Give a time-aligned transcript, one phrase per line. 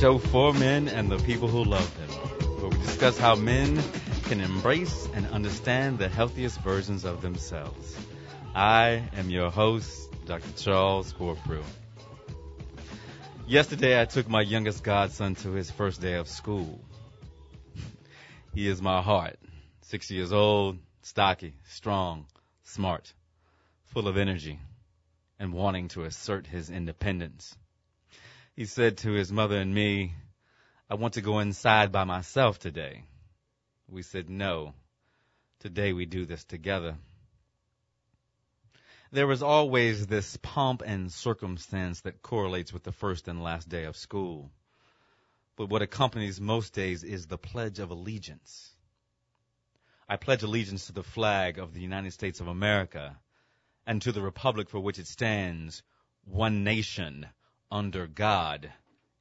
[0.00, 2.08] show for men and the people who love them,
[2.58, 3.78] where we discuss how men
[4.22, 7.94] can embrace and understand the healthiest versions of themselves.
[8.54, 10.52] I am your host, Dr.
[10.56, 11.62] Charles Corprew.
[13.46, 16.80] Yesterday, I took my youngest godson to his first day of school.
[18.54, 19.36] He is my heart.
[19.82, 22.24] Six years old, stocky, strong,
[22.62, 23.12] smart,
[23.92, 24.60] full of energy,
[25.38, 27.54] and wanting to assert his independence.
[28.60, 30.12] He said to his mother and me,
[30.90, 33.04] I want to go inside by myself today.
[33.88, 34.74] We said, no.
[35.60, 36.98] Today we do this together.
[39.12, 43.84] There is always this pomp and circumstance that correlates with the first and last day
[43.84, 44.50] of school.
[45.56, 48.74] But what accompanies most days is the Pledge of Allegiance.
[50.06, 53.16] I pledge allegiance to the flag of the United States of America
[53.86, 55.82] and to the republic for which it stands,
[56.26, 57.26] one nation,
[57.70, 58.72] under God,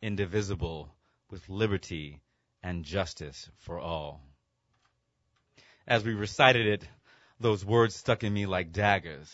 [0.01, 0.89] indivisible,
[1.29, 2.21] with liberty
[2.63, 4.21] and justice for all.
[5.87, 6.87] As we recited it,
[7.39, 9.31] those words stuck in me like daggers,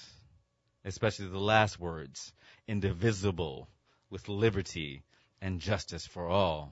[0.83, 2.33] especially the last words,
[2.67, 3.67] indivisible,
[4.09, 5.03] with liberty
[5.41, 6.71] and justice for all.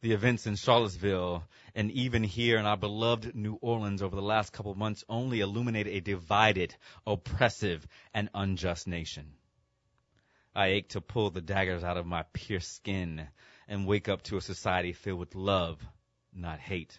[0.00, 1.44] The events in Charlottesville
[1.74, 5.86] and even here in our beloved New Orleans over the last couple months only illuminate
[5.86, 6.74] a divided,
[7.06, 9.34] oppressive, and unjust nation.
[10.54, 13.28] I ache to pull the daggers out of my pierced skin
[13.68, 15.84] and wake up to a society filled with love,
[16.32, 16.98] not hate.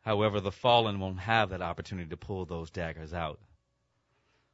[0.00, 3.40] However, the fallen won't have that opportunity to pull those daggers out.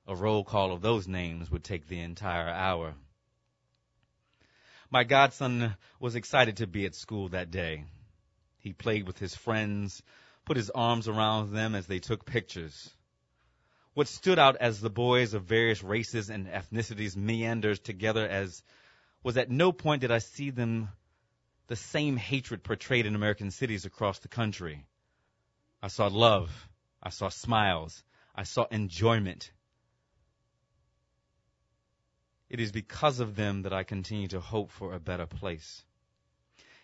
[0.06, 2.94] A roll call of those names would take the entire hour.
[4.91, 7.84] My godson was excited to be at school that day.
[8.59, 10.03] He played with his friends,
[10.44, 12.91] put his arms around them as they took pictures.
[13.98, 18.62] What stood out as the boys of various races and ethnicities meandered together as
[19.25, 20.91] was at no point did I see them
[21.66, 24.86] the same hatred portrayed in American cities across the country.
[25.82, 26.69] I saw love.
[27.03, 28.04] I saw smiles.
[28.36, 29.50] I saw enjoyment.
[32.48, 35.84] It is because of them that I continue to hope for a better place.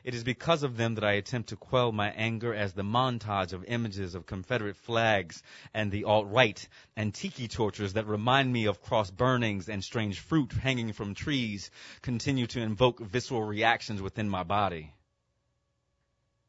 [0.04, 3.54] It is because of them that I attempt to quell my anger as the montage
[3.54, 5.42] of images of Confederate flags
[5.72, 10.52] and the alt-right and tiki torches that remind me of cross burnings and strange fruit
[10.52, 11.70] hanging from trees
[12.02, 14.92] continue to invoke visceral reactions within my body.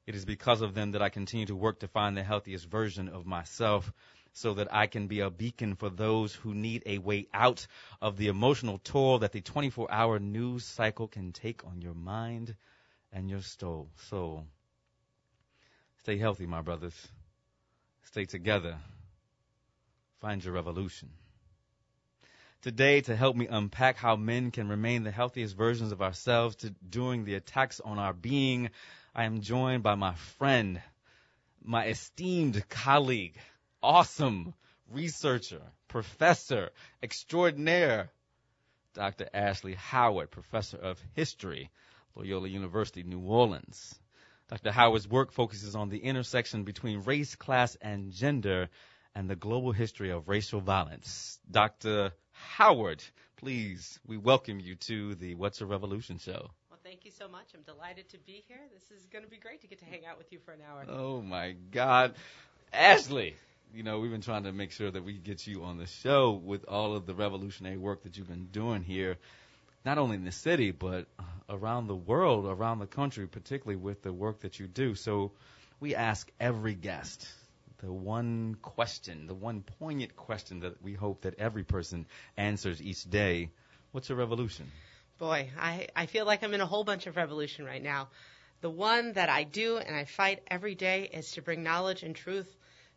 [0.06, 3.08] It is because of them that I continue to work to find the healthiest version
[3.08, 3.90] of myself
[4.34, 7.68] so that I can be a beacon for those who need a way out
[8.02, 12.58] of the emotional toll that the 24 hour news cycle can take on your mind
[13.16, 14.46] and your soul.
[16.02, 17.08] Stay healthy, my brothers.
[18.04, 18.78] Stay together.
[20.20, 21.10] Find your revolution.
[22.62, 26.76] Today, to help me unpack how men can remain the healthiest versions of ourselves to,
[26.88, 28.70] during the attacks on our being,
[29.16, 30.82] I am joined by my friend,
[31.64, 33.38] my esteemed colleague,
[33.82, 34.54] awesome
[34.92, 36.70] researcher, professor
[37.02, 38.10] extraordinaire,
[38.94, 39.30] Dr.
[39.34, 41.70] Ashley Howard, professor of history
[42.16, 44.00] Loyola University, New Orleans.
[44.48, 44.72] Dr.
[44.72, 48.70] Howard's work focuses on the intersection between race, class, and gender
[49.16, 51.40] and the global history of racial violence.
[51.50, 52.12] Dr.
[52.32, 53.04] Howard,
[53.38, 56.52] please, we welcome you to the What's Your Revolution show.
[56.70, 57.48] Well, thank you so much.
[57.54, 58.60] I'm delighted to be here.
[58.74, 60.60] This is going to be great to get to hang out with you for an
[60.70, 60.86] hour.
[60.88, 62.14] Oh, my God.
[62.72, 63.36] Ashley,
[63.74, 66.32] you know, we've been trying to make sure that we get you on the show
[66.32, 69.18] with all of the revolutionary work that you've been doing here
[69.86, 71.06] not only in the city but
[71.48, 74.96] around the world, around the country, particularly with the work that you do.
[74.96, 75.32] So
[75.80, 77.28] we ask every guest
[77.78, 83.08] the one question, the one poignant question that we hope that every person answers each
[83.10, 83.52] day.
[83.92, 84.72] What's a revolution?
[85.20, 88.10] Boy, I, I feel like I'm in a whole bunch of revolution right now.
[88.62, 92.16] The one that I do and I fight every day is to bring knowledge and
[92.16, 92.54] truth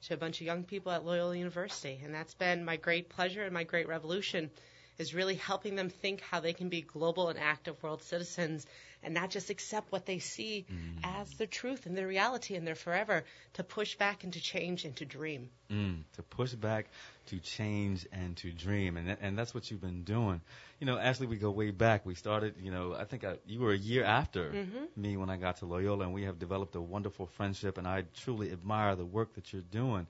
[0.07, 2.01] to a bunch of young people at Loyola University.
[2.03, 4.51] And that's been my great pleasure and my great revolution
[4.99, 8.67] is really helping them think how they can be global and active world citizens
[9.03, 11.01] and not just accept what they see mm.
[11.05, 13.25] as the truth and the reality and their forever
[13.55, 15.51] to push back and to change and to dream.
[15.71, 16.87] Mm, to push back,
[17.27, 18.97] to change and to dream.
[18.97, 20.41] And, th- and that's what you've been doing.
[20.81, 22.05] You know, Ashley, we go way back.
[22.05, 25.01] We started, you know, I think I, you were a year after mm-hmm.
[25.01, 28.03] me when I got to Loyola and we have developed a wonderful friendship and I
[28.25, 30.09] truly admire the work that you're doing.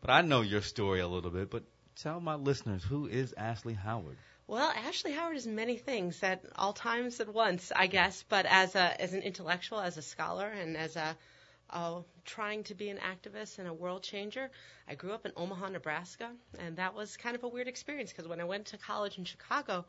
[0.00, 1.62] But I know your story a little bit, but
[1.96, 4.16] tell my listeners who is Ashley Howard?
[4.46, 8.24] Well, Ashley Howard is many things at all times at once, I guess.
[8.28, 11.16] But as a as an intellectual, as a scholar, and as a
[11.70, 14.50] uh, trying to be an activist and a world changer.
[14.88, 18.28] I grew up in Omaha, Nebraska, and that was kind of a weird experience because
[18.28, 19.84] when I went to college in Chicago,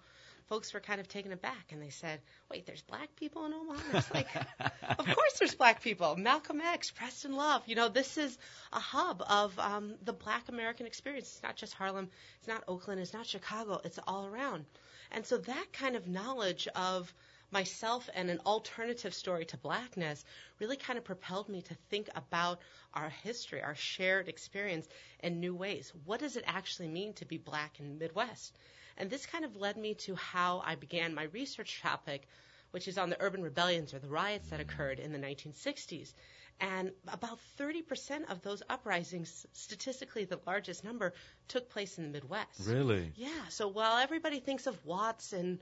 [0.47, 3.81] folks were kind of taken aback and they said, "Wait, there's black people in Omaha?"
[3.89, 4.27] And it's like,
[5.00, 6.15] "Of course there's black people.
[6.15, 7.63] Malcolm X, Preston Love.
[7.68, 8.38] You know, this is
[8.71, 11.33] a hub of um, the Black American experience.
[11.33, 12.09] It's not just Harlem.
[12.39, 13.01] It's not Oakland.
[13.01, 13.81] It's not Chicago.
[13.83, 14.65] It's all around."
[15.12, 17.13] And so that kind of knowledge of
[17.51, 20.25] myself and an alternative story to blackness
[20.59, 22.59] really kind of propelled me to think about
[22.94, 24.88] our history, our shared experience
[25.19, 25.94] in new ways.
[26.06, 28.57] What does it actually mean to be black in the Midwest?
[28.97, 32.27] And this kind of led me to how I began my research topic,
[32.71, 36.13] which is on the urban rebellions or the riots that occurred in the 1960s.
[36.62, 41.13] And about 30% of those uprisings, statistically the largest number,
[41.50, 42.62] took place in the Midwest.
[42.65, 43.12] Really?
[43.15, 43.47] Yeah.
[43.50, 45.59] So while everybody thinks of Watts and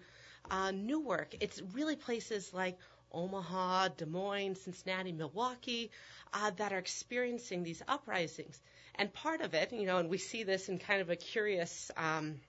[0.51, 2.77] uh, Newark, it's really places like
[3.11, 5.91] Omaha, Des Moines, Cincinnati, Milwaukee
[6.33, 8.59] uh, that are experiencing these uprisings.
[8.95, 11.89] And part of it, you know, and we see this in kind of a curious
[11.97, 12.39] um,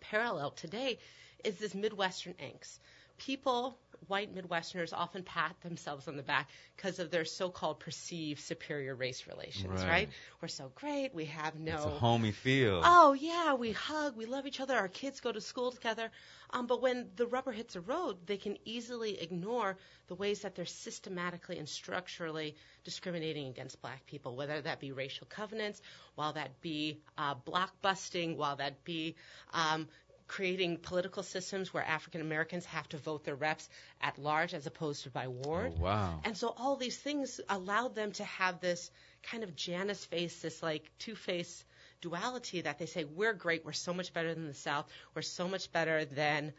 [0.00, 0.98] parallel today,
[1.44, 2.78] is this Midwestern angst.
[3.18, 3.78] People
[4.08, 9.26] white Midwesterners often pat themselves on the back because of their so-called perceived superior race
[9.26, 9.88] relations, Right.
[9.88, 10.08] right?
[10.40, 11.14] We're so great.
[11.14, 11.74] We have no.
[11.74, 12.82] It's a homey feel.
[12.84, 14.74] Oh yeah, we hug, we love each other.
[14.74, 16.10] Our kids go to school together.
[16.50, 19.76] Um, but when the rubber hits the road, they can easily ignore
[20.06, 22.54] the ways that they're systematically and structurally
[22.84, 25.82] discriminating against black people, whether that be racial covenants,
[26.14, 29.16] while that be uh, blockbusting, while that be
[29.52, 29.88] um,
[30.28, 33.68] creating political systems where African Americans have to vote their reps
[34.00, 35.74] at large as opposed to by ward.
[35.76, 36.20] Oh, wow.
[36.24, 38.90] And so all these things allowed them to have this
[39.22, 41.64] kind of Janus face, this like two face
[42.00, 45.48] duality that they say, we're great, we're so much better than the South, we're so
[45.48, 46.52] much better than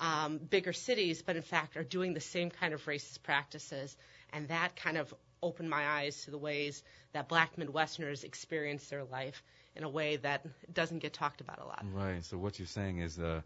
[0.00, 3.96] um, bigger cities, but in fact are doing the same kind of racist practices.
[4.32, 6.82] And that kind of opened my eyes to the ways
[7.12, 9.42] that black Midwesterners experience their life
[9.76, 11.84] in a way that doesn't get talked about a lot.
[11.92, 12.24] Right.
[12.24, 13.40] So what you're saying is, uh,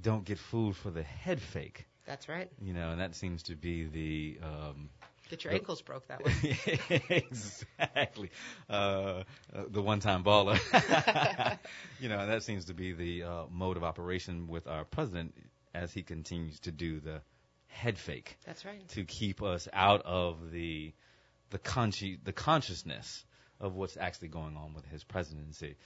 [0.00, 1.86] don't get fooled for the head fake.
[2.06, 2.50] That's right.
[2.60, 4.88] You know, and that seems to be the um,
[5.30, 7.02] Get your But- ankles broke that way.
[7.08, 8.30] exactly.
[8.68, 9.22] Uh, uh,
[9.68, 10.58] the one-time baller.
[12.00, 15.34] you know, and that seems to be the uh, mode of operation with our president
[15.74, 17.22] as he continues to do the
[17.68, 18.86] head fake That's right.
[18.90, 20.92] to keep us out of the
[21.50, 23.24] the consci- the consciousness
[23.60, 25.76] of what's actually going on with his presidency.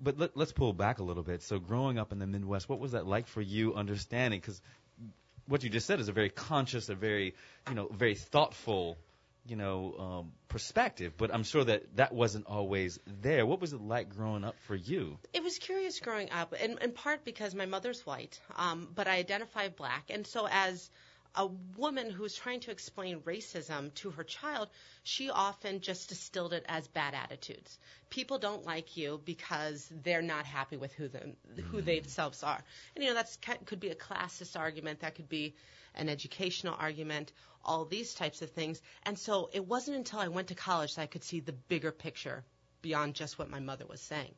[0.00, 1.42] But let, let's pull back a little bit.
[1.42, 3.74] So, growing up in the Midwest, what was that like for you?
[3.74, 4.60] Understanding because
[5.46, 7.34] what you just said is a very conscious, a very
[7.68, 8.98] you know, very thoughtful,
[9.46, 11.14] you know, um, perspective.
[11.16, 13.46] But I'm sure that that wasn't always there.
[13.46, 15.18] What was it like growing up for you?
[15.32, 19.16] It was curious growing up, in, in part because my mother's white, um, but I
[19.16, 20.10] identify black.
[20.10, 20.90] And so, as
[21.36, 21.46] a
[21.76, 24.68] woman who's trying to explain racism to her child,
[25.02, 27.78] she often just distilled it as bad attitudes.
[28.08, 31.36] People don't like you because they're not happy with who them,
[31.70, 32.62] who they themselves are.
[32.94, 35.54] And you know that's could be a classist argument, that could be
[35.96, 37.32] an educational argument,
[37.64, 38.80] all these types of things.
[39.04, 41.92] And so it wasn't until I went to college that I could see the bigger
[41.92, 42.44] picture
[42.82, 44.34] beyond just what my mother was saying.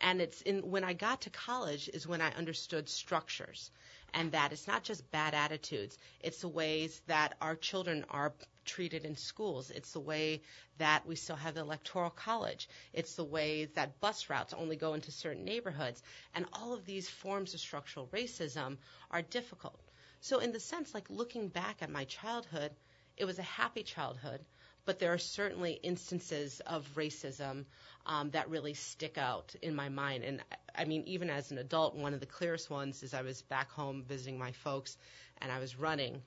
[0.00, 3.70] And it's in when I got to college is when I understood structures
[4.16, 8.32] and that it's not just bad attitudes, it's the ways that our children are
[8.64, 9.70] treated in schools.
[9.70, 10.40] It's the way
[10.78, 12.68] that we still have the electoral college.
[12.94, 16.02] It's the way that bus routes only go into certain neighborhoods.
[16.34, 18.78] And all of these forms of structural racism
[19.10, 19.80] are difficult.
[20.20, 22.72] So in the sense like looking back at my childhood,
[23.18, 24.40] it was a happy childhood,
[24.86, 27.66] but there are certainly instances of racism
[28.06, 30.24] um, that really stick out in my mind.
[30.24, 30.42] And
[30.78, 33.70] I mean, even as an adult, one of the clearest ones is I was back
[33.70, 34.96] home visiting my folks,
[35.40, 36.22] and I was running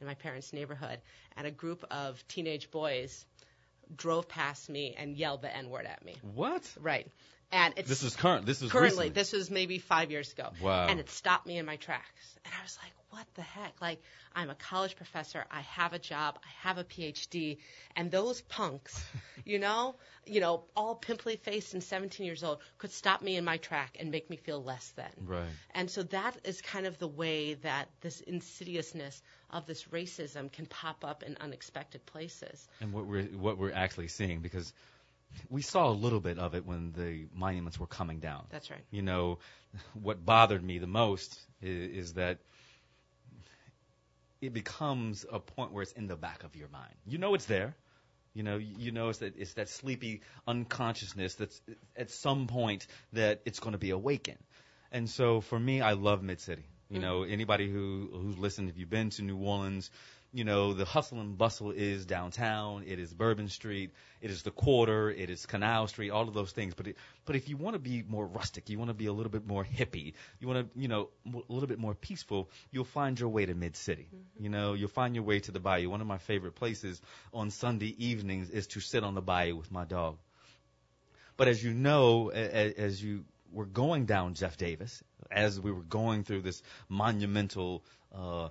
[0.00, 0.98] in my parents' neighborhood,
[1.36, 3.24] and a group of teenage boys
[3.96, 6.16] drove past me and yelled the N word at me.
[6.34, 6.62] What?
[6.80, 7.06] Right.
[7.52, 8.46] And it's This is current.
[8.46, 9.14] This is currently recent.
[9.14, 10.86] this was maybe five years ago Wow.
[10.88, 14.02] and it stopped me in my tracks and i was like what the heck like
[14.34, 17.58] i'm a college professor i have a job i have a phd
[17.94, 19.04] and those punks
[19.44, 19.94] you know
[20.26, 23.96] you know all pimply faced and 17 years old could stop me in my track
[24.00, 25.54] and make me feel less than Right.
[25.74, 30.66] and so that is kind of the way that this insidiousness of this racism can
[30.66, 34.72] pop up in unexpected places and what we're what we're actually seeing because
[35.50, 38.44] we saw a little bit of it when the monuments were coming down.
[38.50, 39.38] that's right You know,
[40.02, 42.38] what bothered me the most is, is that
[44.46, 46.94] it becomes a point where it's in the back of your mind.
[47.06, 47.74] You know it's there.
[48.34, 51.60] You know, you know it's that it's that sleepy unconsciousness that's
[51.96, 54.42] at some point that it's going to be awakened.
[54.90, 56.64] And so for me, I love Mid City.
[56.88, 57.02] You mm-hmm.
[57.02, 59.90] know, anybody who who's listened, if you've been to New Orleans,
[60.34, 64.50] you know, the hustle and bustle is downtown, it is Bourbon Street, it is the
[64.50, 66.74] quarter, it is Canal Street, all of those things.
[66.74, 69.12] But it, but if you want to be more rustic, you want to be a
[69.12, 72.84] little bit more hippie, you want to, you know, a little bit more peaceful, you'll
[72.84, 74.08] find your way to Mid City.
[74.12, 74.42] Mm-hmm.
[74.42, 75.88] You know, you'll find your way to the bayou.
[75.88, 77.00] One of my favorite places
[77.32, 80.18] on Sunday evenings is to sit on the bayou with my dog.
[81.36, 86.24] But as you know, as you were going down Jeff Davis, as we were going
[86.24, 88.48] through this monumental uh,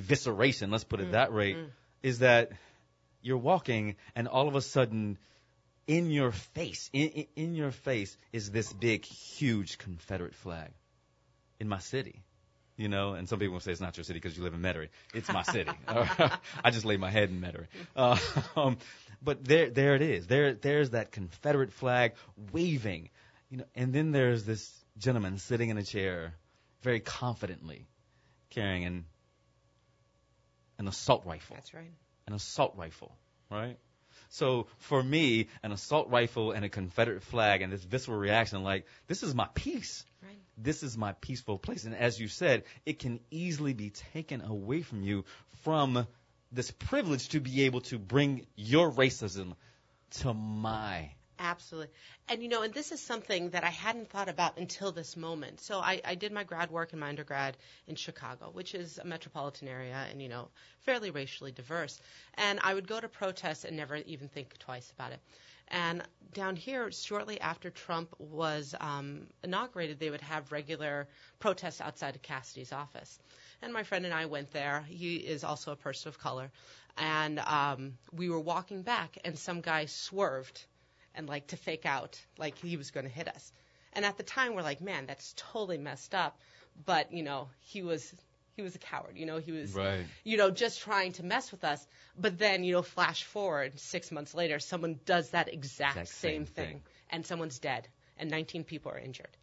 [0.00, 1.66] evisceration, let's put it mm, that way, mm.
[2.02, 2.52] is that
[3.22, 5.18] you're walking and all of a sudden
[5.86, 10.70] in your face, in, in, in your face is this big, huge Confederate flag
[11.60, 12.22] in my city
[12.76, 14.60] you know, and some people will say it's not your city because you live in
[14.60, 14.88] Metairie.
[15.14, 15.70] It's my city.
[15.88, 17.66] I just lay my head in Metairie.
[17.94, 18.18] Uh,
[18.56, 18.78] um,
[19.22, 20.26] but there, there it is.
[20.26, 22.14] There, there's that Confederate flag
[22.52, 23.10] waving,
[23.50, 26.34] you know, and then there's this gentleman sitting in a chair,
[26.82, 27.86] very confidently,
[28.50, 29.04] carrying an
[30.78, 31.56] an assault rifle.
[31.56, 31.90] That's right.
[32.26, 33.12] An assault rifle,
[33.50, 33.76] right?
[34.28, 38.86] So for me, an assault rifle and a Confederate flag and this visceral reaction, like
[39.06, 40.04] this is my peace.
[40.22, 40.36] Right.
[40.58, 41.84] This is my peaceful place.
[41.84, 45.24] And as you said, it can easily be taken away from you
[45.62, 46.06] from
[46.52, 49.54] this privilege to be able to bring your racism
[50.10, 51.92] to my Absolutely.
[52.28, 55.60] And you know, and this is something that I hadn't thought about until this moment.
[55.60, 59.04] So I, I did my grad work and my undergrad in Chicago, which is a
[59.04, 60.48] metropolitan area and, you know,
[60.80, 62.00] fairly racially diverse.
[62.34, 65.20] And I would go to protests and never even think twice about it.
[65.68, 66.02] And
[66.32, 72.22] down here, shortly after Trump was um, inaugurated, they would have regular protests outside of
[72.22, 73.18] Cassidy's office.
[73.62, 74.82] And my friend and I went there.
[74.88, 76.50] He is also a person of color.
[76.96, 80.64] And um, we were walking back, and some guy swerved
[81.16, 83.52] and like to fake out like he was going to hit us.
[83.92, 86.38] And at the time, we're like, man, that's totally messed up.
[86.84, 88.14] But you know, he was
[88.56, 89.16] he was a coward.
[89.16, 90.04] You know, he was, right.
[90.24, 91.86] you know, just trying to mess with us.
[92.18, 96.30] But then, you know, flash forward six months later, someone does that exact, exact same,
[96.30, 97.86] same thing, thing, and someone's dead,
[98.18, 99.36] and 19 people are injured.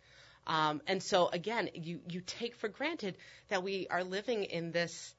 [0.45, 5.15] Um, and so again, you you take for granted that we are living in this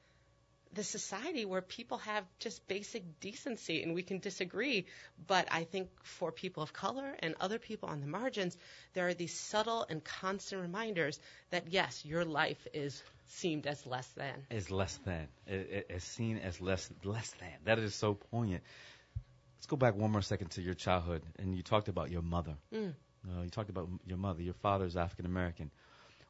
[0.75, 4.85] this society where people have just basic decency and we can disagree.
[5.27, 8.55] But I think for people of color and other people on the margins,
[8.93, 14.07] there are these subtle and constant reminders that yes, your life is seemed as less
[14.09, 14.45] than.
[14.51, 15.27] Is less than.
[15.47, 17.49] It, seen as less less than.
[17.63, 18.63] That is so poignant.
[19.57, 22.55] Let's go back one more second to your childhood, and you talked about your mother.
[22.73, 22.93] Mm.
[23.27, 24.43] Uh, you talked about your mother.
[24.43, 25.71] Your father is African American.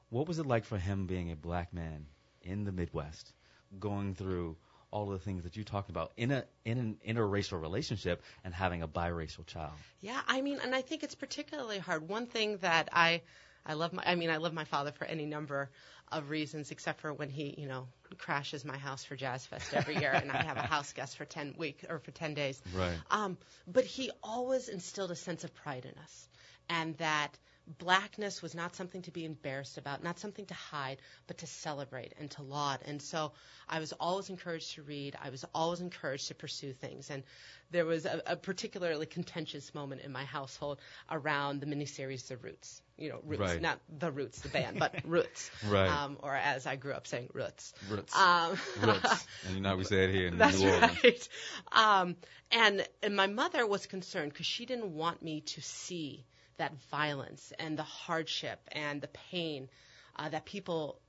[0.09, 2.05] What was it like for him being a black man
[2.41, 3.33] in the Midwest,
[3.79, 4.57] going through
[4.91, 8.53] all of the things that you talked about in a in an interracial relationship and
[8.53, 9.73] having a biracial child?
[10.01, 12.07] Yeah, I mean, and I think it's particularly hard.
[12.07, 13.21] One thing that I
[13.65, 15.69] I love my I mean, I love my father for any number
[16.11, 19.97] of reasons, except for when he, you know, crashes my house for Jazz Fest every
[19.97, 22.61] year, and I have a house guest for ten week or for ten days.
[22.73, 22.97] Right.
[23.09, 26.29] Um, but he always instilled a sense of pride in us
[26.69, 31.39] and that blackness was not something to be embarrassed about, not something to hide, but
[31.39, 32.79] to celebrate and to laud.
[32.85, 33.31] And so
[33.67, 35.15] I was always encouraged to read.
[35.21, 37.09] I was always encouraged to pursue things.
[37.09, 37.23] And
[37.71, 40.79] there was a, a particularly contentious moment in my household
[41.09, 42.81] around the miniseries The Roots.
[42.97, 43.61] You know, Roots, right.
[43.61, 45.49] not The Roots, the band, but Roots.
[45.67, 45.89] right.
[45.89, 47.73] Um, or as I grew up saying, Roots.
[47.89, 48.15] Roots.
[48.15, 49.27] Um, Roots.
[49.47, 50.97] And you know, we say it here in That's New Orleans.
[51.03, 51.29] Right.
[51.71, 52.15] Um,
[52.51, 56.25] and, and my mother was concerned because she didn't want me to see
[56.57, 59.69] that violence and the hardship and the pain
[60.15, 60.99] uh, that people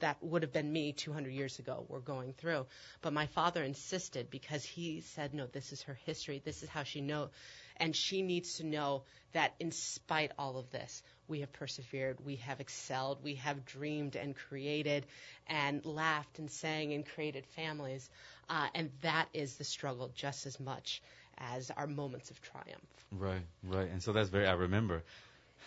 [0.00, 2.66] that would have been me 200 years ago were going through.
[3.02, 6.40] But my father insisted because he said, no, this is her history.
[6.44, 7.30] This is how she know,
[7.76, 12.36] and she needs to know that in spite all of this, we have persevered, we
[12.36, 15.06] have excelled, we have dreamed and created,
[15.46, 18.08] and laughed and sang and created families,
[18.48, 21.02] uh, and that is the struggle just as much
[21.38, 23.06] as our moments of triumph.
[23.12, 23.90] Right, right.
[23.90, 25.02] And so that's very, I remember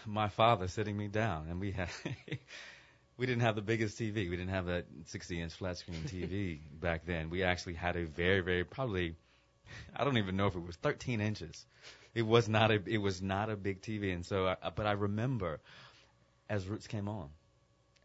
[0.06, 1.90] my father sitting me down, and we had.
[3.20, 4.30] we didn't have the biggest TV.
[4.30, 7.30] We didn't have that 60 inch flat screen TV back then.
[7.30, 9.16] We actually had a very, very probably,
[9.94, 11.66] I don't even know if it was 13 inches.
[12.16, 14.14] It was not a, it was not a big TV.
[14.14, 15.60] And so, I, but I remember
[16.50, 17.30] as Roots came on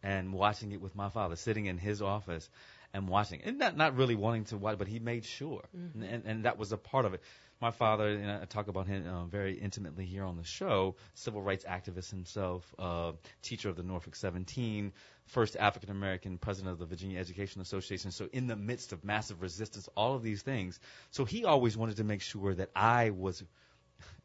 [0.03, 2.51] and watching it with my father sitting in his office
[2.93, 5.63] and watching and not, not really wanting to watch, but he made sure.
[5.77, 6.03] Mm-hmm.
[6.03, 7.23] And, and that was a part of it
[7.65, 11.41] my father, and I talk about him uh, very intimately here on the show, civil
[11.41, 14.93] rights activist himself, uh, teacher of the Norfolk 17,
[15.29, 18.11] first African American president of the Virginia Education Association.
[18.11, 20.79] So in the midst of massive resistance, all of these things.
[21.11, 23.43] So he always wanted to make sure that I was,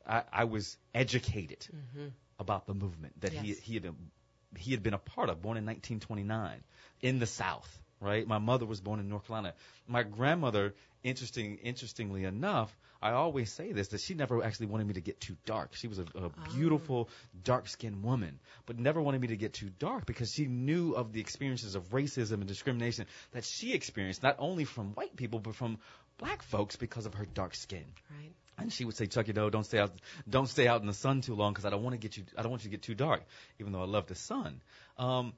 [0.05, 2.07] I, I was educated mm-hmm.
[2.39, 3.41] about the movement that yes.
[3.41, 3.95] he he had been
[4.57, 6.61] he had been a part of, born in 1929
[7.01, 8.25] in the South right?
[8.25, 9.53] My mother was born in North Carolina.
[9.85, 14.93] My grandmother, interesting, interestingly enough, I always say this that she never actually wanted me
[14.95, 15.73] to get too dark.
[15.75, 17.09] She was a, a beautiful,
[17.43, 21.21] dark-skinned woman, but never wanted me to get too dark because she knew of the
[21.21, 25.77] experiences of racism and discrimination that she experienced, not only from white people but from
[26.17, 27.85] black folks because of her dark skin.
[28.19, 28.33] Right.
[28.57, 29.93] And she would say, Chucky, no, don't stay out,
[30.29, 32.23] don't stay out in the sun too long because I don't want to get you,
[32.37, 33.23] I don't want you to get too dark,
[33.59, 34.61] even though I love the sun.
[34.97, 35.33] Um,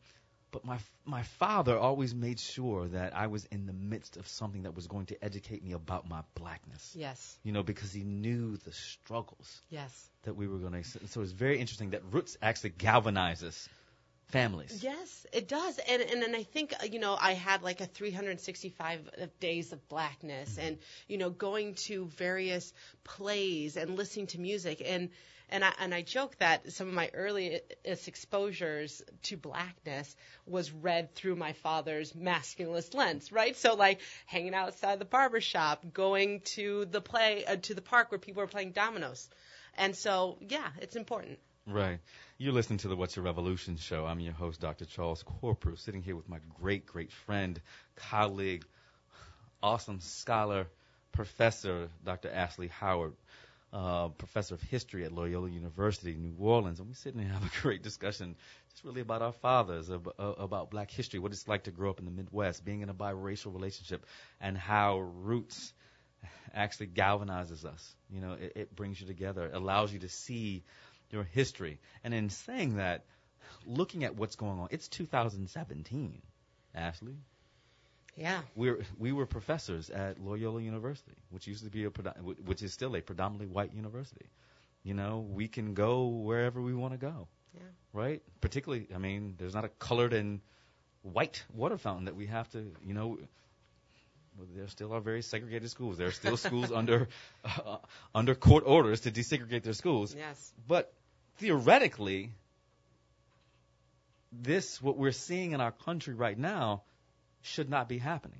[0.52, 4.64] but my my father always made sure that I was in the midst of something
[4.64, 6.94] that was going to educate me about my blackness.
[6.98, 7.38] Yes.
[7.44, 10.10] You know, because he knew the struggles Yes.
[10.24, 11.08] that we were going to.
[11.08, 13.68] So it's very interesting that roots actually galvanizes
[14.28, 14.84] families.
[14.84, 17.86] Yes, it does, and and and I think uh, you know I had like a
[17.86, 20.78] 365 of days of blackness, and
[21.08, 25.10] you know going to various plays and listening to music, and
[25.52, 30.16] and I and I joke that some of my earliest exposures to blackness
[30.46, 33.56] was read through my father's masculinist lens, right?
[33.56, 38.12] So like hanging outside the barber shop, going to the play uh, to the park
[38.12, 39.30] where people are playing dominoes,
[39.78, 41.40] and so yeah, it's important.
[41.68, 42.00] Right.
[42.38, 44.08] You're listening to the What's Your Revolution show.
[44.08, 44.86] I'm your host, Dr.
[44.86, 47.62] Charles Corprew, sitting here with my great, great friend,
[47.96, 48.66] colleague,
[49.62, 50.66] awesome scholar,
[51.12, 52.32] professor, Dr.
[52.32, 53.14] Ashley Howard,
[53.74, 56.80] uh, professor of history at Loyola University, New Orleans.
[56.80, 58.36] And we sit and have a great discussion
[58.72, 62.00] just really about our fathers, about, about black history, what it's like to grow up
[62.00, 64.06] in the Midwest, being in a biracial relationship,
[64.40, 65.74] and how roots
[66.54, 67.96] actually galvanizes us.
[68.10, 70.64] You know, it, it brings you together, it allows you to see
[71.10, 71.80] your history.
[72.04, 73.06] And in saying that,
[73.66, 76.22] looking at what's going on, it's 2017,
[76.76, 77.18] Ashley.
[78.16, 78.42] Yeah.
[78.56, 82.96] We're we were professors at Loyola University, which used to be a which is still
[82.96, 84.26] a predominantly white university.
[84.84, 87.28] You know, we can go wherever we want to go.
[87.54, 87.62] Yeah.
[87.94, 88.22] Right?
[88.40, 90.42] Particularly, I mean, there's not a colored and
[91.04, 93.18] white water fountain that we have to, you know,
[94.56, 95.98] there still are very segregated schools.
[95.98, 97.10] There are still schools under
[97.44, 97.78] uh,
[98.16, 100.16] under court orders to desegregate their schools.
[100.16, 100.54] Yes.
[100.68, 100.92] But
[101.38, 102.32] theoretically,
[104.32, 106.84] this what we're seeing in our country right now
[107.42, 108.40] should not be happening.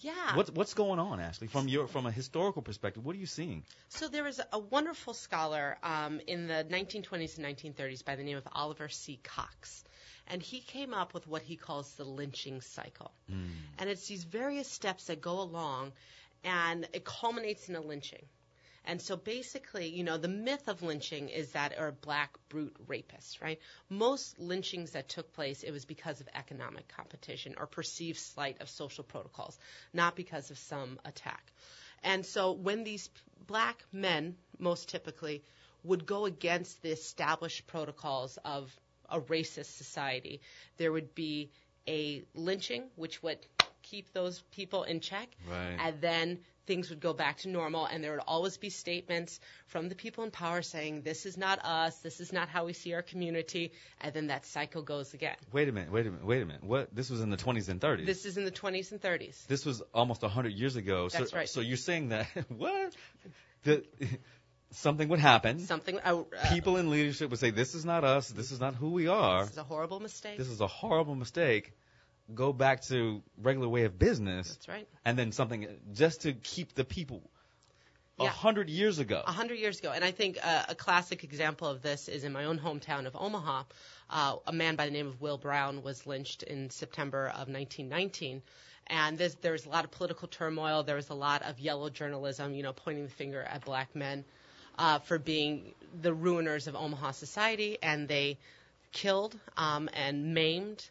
[0.00, 0.34] Yeah.
[0.34, 1.46] What's what's going on, Ashley?
[1.46, 3.64] From your from a historical perspective, what are you seeing?
[3.88, 8.38] So there was a wonderful scholar um, in the 1920s and 1930s by the name
[8.38, 9.20] of Oliver C.
[9.22, 9.84] Cox.
[10.26, 13.10] And he came up with what he calls the lynching cycle.
[13.30, 13.50] Mm.
[13.78, 15.92] And it's these various steps that go along,
[16.44, 18.24] and it culminates in a lynching.
[18.84, 23.40] And so basically, you know, the myth of lynching is that are black brute rapists,
[23.40, 23.60] right?
[23.88, 28.68] Most lynchings that took place, it was because of economic competition or perceived slight of
[28.68, 29.58] social protocols,
[29.92, 31.52] not because of some attack.
[32.02, 33.10] And so when these
[33.46, 35.44] black men, most typically,
[35.84, 38.74] would go against the established protocols of
[39.08, 40.40] a racist society,
[40.78, 41.50] there would be
[41.86, 43.46] a lynching, which would
[43.90, 45.76] keep those people in check, Right.
[45.80, 49.88] and then things would go back to normal, and there would always be statements from
[49.88, 51.96] the people in power saying, "This is not us.
[51.98, 55.36] This is not how we see our community," and then that cycle goes again.
[55.52, 56.62] Wait a minute, wait a minute, wait a minute.
[56.62, 56.94] What?
[56.94, 58.06] This was in the 20s and 30s.
[58.06, 59.46] This is in the 20s and 30s.
[59.48, 61.08] This was almost 100 years ago.
[61.08, 61.48] So, That's right.
[61.48, 62.94] So you're saying that what?
[63.64, 63.84] The,
[64.70, 65.58] something would happen.
[65.60, 65.98] Something.
[65.98, 68.28] Uh, uh, People in leadership would say, "This is not us.
[68.28, 69.42] This is not who we are.
[69.42, 70.38] This is a horrible mistake.
[70.38, 71.72] This is a horrible mistake."
[72.34, 74.88] Go back to regular way of business, That's right.
[75.04, 77.22] and then something just to keep the people.
[78.18, 78.28] A Yeah.
[78.30, 79.22] hundred years ago.
[79.26, 82.32] A hundred years ago, and I think uh, a classic example of this is in
[82.32, 83.64] my own hometown of Omaha.
[84.10, 88.42] Uh, a man by the name of Will Brown was lynched in September of 1919,
[88.88, 90.82] and this, there was a lot of political turmoil.
[90.82, 94.24] There was a lot of yellow journalism, you know, pointing the finger at black men
[94.78, 98.36] uh, for being the ruiners of Omaha society, and they
[98.92, 100.90] killed um, and maimed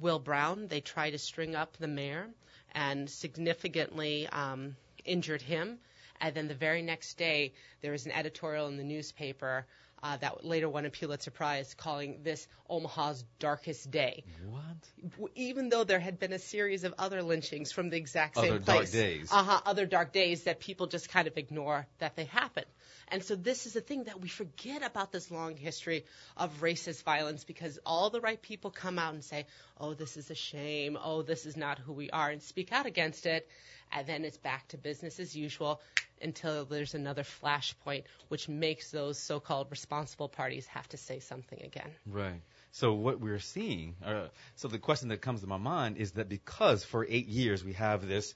[0.00, 0.68] Will Brown.
[0.68, 2.28] They tried to string up the mayor
[2.74, 5.78] and significantly um, injured him.
[6.20, 9.66] And then the very next day, there was an editorial in the newspaper
[10.02, 14.24] uh, that later won a Pulitzer Prize calling this Omaha's darkest day.
[14.48, 15.30] what?
[15.34, 18.52] Even though there had been a series of other lynchings from the exact same Other
[18.56, 18.92] same dark place.
[18.92, 19.28] days.
[19.32, 22.64] Uh-huh, other dark days that people just kind of ignore that they happen.
[23.08, 26.04] And so this is the thing that we forget about this long history
[26.36, 29.46] of racist violence because all the right people come out and say,
[29.78, 30.96] oh, this is a shame.
[31.02, 33.46] Oh, this is not who we are and speak out against it.
[33.92, 35.80] And then it's back to business as usual
[36.20, 41.90] until there's another flashpoint which makes those so-called responsible parties have to say something again.
[42.06, 42.40] Right.
[42.70, 46.28] So what we're seeing, uh, so the question that comes to my mind is that
[46.28, 48.34] because for eight years we have this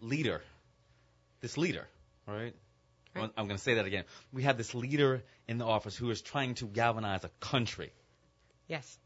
[0.00, 0.42] leader,
[1.40, 1.86] this leader,
[2.26, 2.54] right?
[3.14, 3.30] Right.
[3.36, 4.04] I'm going to say that again.
[4.32, 7.92] We have this leader in the office who is trying to galvanize a country.
[8.68, 8.98] Yes.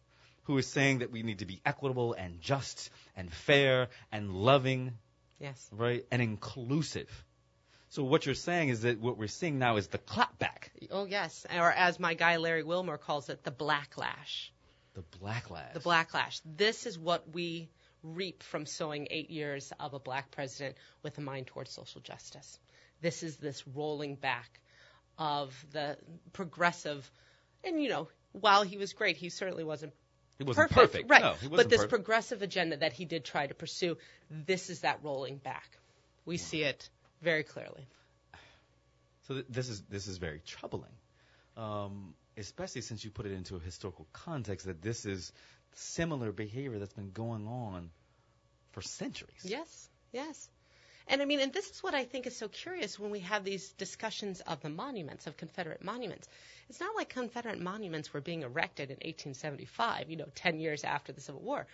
[0.45, 4.93] who is saying that we need to be equitable and just and fair and loving,
[5.41, 5.69] Yes.
[5.73, 7.09] right, and inclusive.
[7.89, 11.45] So what you're saying is that what we're seeing now is the clapback, Oh, yes.
[11.53, 14.51] Or as my guy Larry Wilmore calls it, the blacklash.
[14.95, 15.73] the blacklash.
[15.73, 16.41] The blacklash.
[16.45, 17.69] This is what we
[18.03, 22.59] reap from sowing eight years of a black president with a mind towards social justice.
[23.01, 24.61] This is this rolling back
[25.19, 25.97] of the
[26.33, 27.11] progressive,
[27.65, 29.93] and you know, while he was great, he certainly wasn't
[30.41, 31.11] He wasn't perfect, perfect.
[31.11, 31.23] right?
[31.23, 31.91] No, but this perfect.
[31.91, 33.99] progressive agenda that he did try to pursue,
[34.31, 35.69] this is that rolling back.
[36.25, 36.89] We see it
[37.21, 37.87] very clearly.
[39.29, 40.93] So th- this is this is very troubling,
[41.59, 45.31] um, especially since you put it into a historical context that this is
[45.75, 47.91] similar behavior that's been going on
[48.73, 49.45] for centuries.
[49.45, 50.49] Yes, yes.
[51.11, 53.43] And I mean, and this is what I think is so curious when we have
[53.43, 56.29] these discussions of the monuments, of Confederate monuments.
[56.69, 61.11] It's not like Confederate monuments were being erected in 1875, you know, 10 years after
[61.11, 61.67] the Civil War.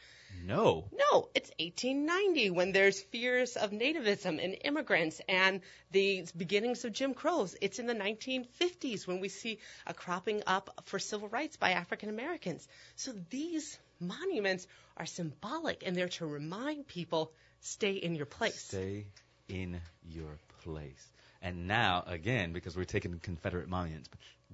[0.42, 6.94] No, No, it's 1890 when there's fears of nativism and immigrants and the beginnings of
[6.94, 7.46] Jim Crow.
[7.61, 12.09] It's in the 1950s when we see a cropping up for civil rights by African
[12.09, 12.66] Americans.
[12.96, 18.59] So these monuments are symbolic and they're to remind people stay in your place.
[18.59, 19.05] stay
[19.48, 21.11] in your place.
[21.42, 24.09] And now again, because we're taking Confederate monuments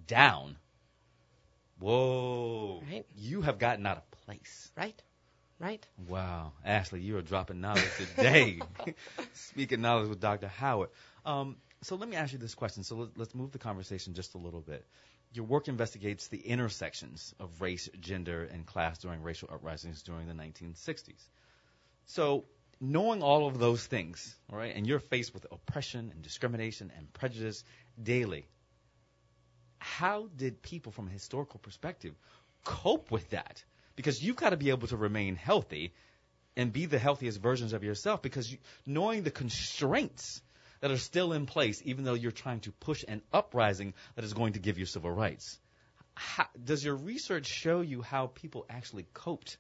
[0.07, 0.57] down.
[1.79, 2.83] Whoa!
[2.91, 3.07] Right.
[3.17, 4.71] You have gotten out of place.
[4.77, 5.01] Right?
[5.59, 5.87] Right?
[6.09, 8.61] Wow, Ashley, you are dropping knowledge today.
[9.35, 10.49] Speaking knowledge with Dr.
[10.49, 10.91] Howard.
[11.25, 12.83] Um, so let me ask you this question.
[12.83, 14.85] So let, let's move the conversation just a little bit.
[15.33, 20.35] Your work investigates the intersections of race, gender, and class during racial uprisings during the
[20.35, 21.23] 1960s.
[22.07, 22.45] So
[22.83, 27.11] knowing all of those things, all right, and you're faced with oppression and discrimination and
[27.13, 27.63] prejudice
[28.03, 28.45] daily,
[29.79, 32.13] how did people from a historical perspective
[32.65, 33.63] cope with that?
[33.95, 35.93] Because you've got to be able to remain healthy
[36.57, 40.43] and be the healthiest versions of yourself because you, knowing the constraints
[40.81, 44.35] that are still in place, even though you're trying to push an uprising that is
[44.35, 45.61] going to give you civil rights.
[46.15, 49.57] How, does your research show you how people actually coped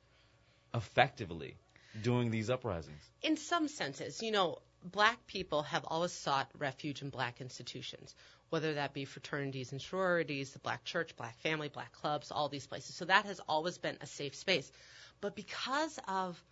[0.75, 1.57] effectively
[2.01, 3.13] during these uprisings?
[3.23, 8.15] in some senses, you know, black people have always sought refuge in black institutions,
[8.51, 12.67] whether that be fraternities and sororities, the black church, black family, black clubs, all these
[12.67, 12.97] places.
[12.97, 14.71] So that has always been a safe space.
[15.21, 16.43] But because of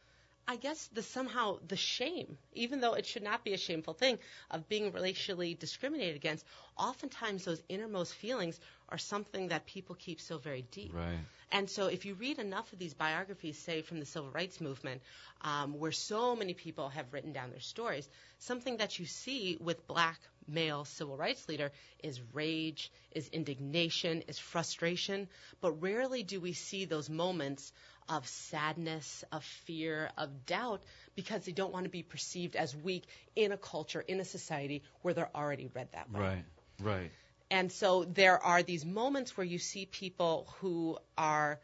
[0.51, 4.19] I guess the somehow the shame, even though it should not be a shameful thing,
[4.51, 6.45] of being racially discriminated against,
[6.77, 8.59] oftentimes those innermost feelings
[8.89, 10.93] are something that people keep so very deep.
[10.93, 11.21] Right.
[11.53, 15.03] And so, if you read enough of these biographies, say from the civil rights movement,
[15.43, 18.09] um, where so many people have written down their stories,
[18.41, 21.71] something that you see with black male civil rights leader
[22.03, 25.29] is rage, is indignation, is frustration,
[25.61, 27.73] but rarely do we see those moments
[28.09, 30.83] of sadness, of fear, of doubt,
[31.15, 33.05] because they don't want to be perceived as weak
[33.37, 36.21] in a culture, in a society where they're already read that way.
[36.21, 36.45] Right.
[36.83, 37.11] Right.
[37.51, 41.59] And so there are these moments where you see people who are,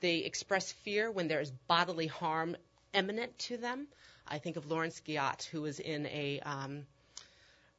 [0.00, 2.56] they express fear when there is bodily harm
[2.94, 3.88] imminent to them.
[4.26, 6.86] I think of Lawrence Guyot, who was in a um,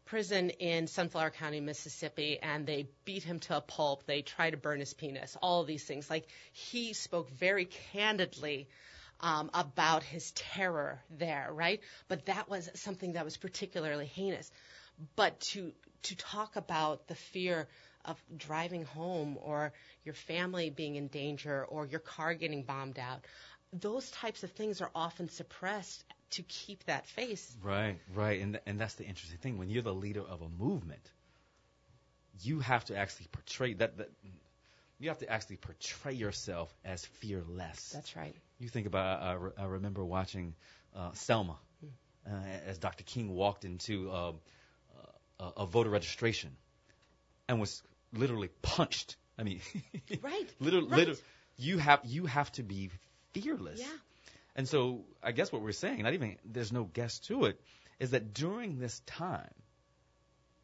[0.05, 4.05] prison in Sunflower County, Mississippi, and they beat him to a pulp.
[4.05, 6.09] They tried to burn his penis, all of these things.
[6.09, 8.67] Like he spoke very candidly
[9.19, 11.79] um, about his terror there, right?
[12.07, 14.51] But that was something that was particularly heinous.
[15.15, 17.67] But to to talk about the fear
[18.03, 19.71] of driving home or
[20.03, 23.25] your family being in danger or your car getting bombed out,
[23.71, 27.55] those types of things are often suppressed to keep that face.
[27.63, 29.57] Right, right, and th- and that's the interesting thing.
[29.57, 31.11] When you're the leader of a movement,
[32.41, 33.97] you have to actually portray that.
[33.97, 34.09] that
[34.99, 37.89] you have to actually portray yourself as fearless.
[37.93, 38.35] That's right.
[38.59, 39.21] You think about.
[39.21, 40.55] I, re- I remember watching
[40.95, 41.57] uh, Selma
[42.25, 42.29] uh,
[42.67, 43.03] as Dr.
[43.03, 44.31] King walked into uh,
[45.39, 46.51] uh, a voter registration
[47.49, 47.81] and was
[48.13, 49.17] literally punched.
[49.37, 49.59] I mean,
[50.21, 51.21] Right, literally, right.
[51.57, 52.91] you have you have to be
[53.33, 53.79] fearless.
[53.79, 53.87] Yeah.
[54.55, 57.59] And so I guess what we're saying, not even there's no guess to it,
[57.99, 59.53] is that during this time,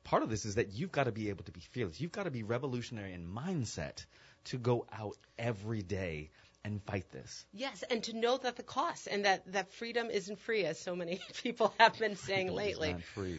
[0.04, 2.00] part of this is that you've got to be able to be fearless.
[2.00, 4.06] You've got to be revolutionary in mindset
[4.46, 6.30] to go out every day
[6.64, 7.46] and fight this.
[7.54, 10.96] Yes, and to know that the cost and that, that freedom isn't free, as so
[10.96, 12.96] many people have been saying Freedom lately.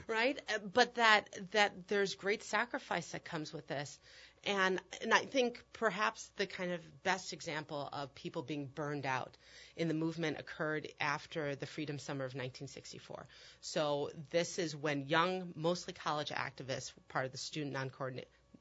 [0.07, 0.41] Right?
[0.73, 3.99] But that that there's great sacrifice that comes with this.
[4.45, 9.37] And and I think perhaps the kind of best example of people being burned out
[9.77, 13.27] in the movement occurred after the Freedom Summer of 1964.
[13.61, 17.91] So this is when young, mostly college activists, part of the Student Non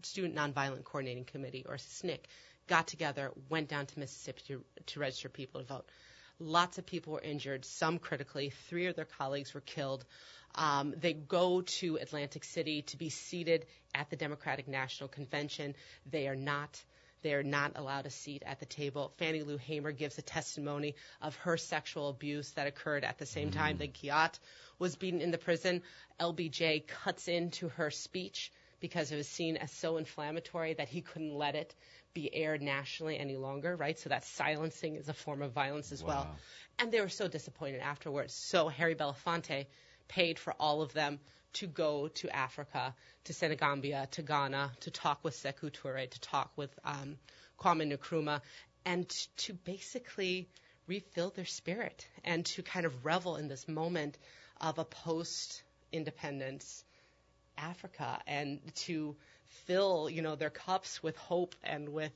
[0.01, 2.19] Student Nonviolent Coordinating Committee or SNCC,
[2.67, 5.89] got together, went down to Mississippi to, to register people to vote.
[6.39, 8.51] Lots of people were injured, some critically.
[8.69, 10.05] Three of their colleagues were killed.
[10.55, 15.75] Um, they go to Atlantic City to be seated at the Democratic National Convention.
[16.09, 16.81] They are not.
[17.21, 19.11] They are not allowed a seat at the table.
[19.17, 23.51] Fannie Lou Hamer gives a testimony of her sexual abuse that occurred at the same
[23.51, 24.39] time that Guyot
[24.79, 25.81] was beaten in the prison.
[26.19, 31.33] LBJ cuts into her speech because it was seen as so inflammatory that he couldn't
[31.33, 31.75] let it
[32.13, 33.97] be aired nationally any longer, right?
[33.97, 36.27] So that silencing is a form of violence as well.
[36.79, 38.33] And they were so disappointed afterwards.
[38.33, 39.67] So Harry Belafonte
[40.07, 41.19] paid for all of them
[41.53, 46.51] to go to Africa, to Senegambia, to Ghana, to talk with Sekou Touré, to talk
[46.55, 47.17] with um,
[47.59, 48.41] Kwame Nkrumah,
[48.85, 50.49] and to basically
[50.87, 54.17] refill their spirit and to kind of revel in this moment
[54.59, 56.83] of a post-independence
[57.59, 59.15] Africa and to
[59.65, 62.13] fill, you know, their cups with hope and with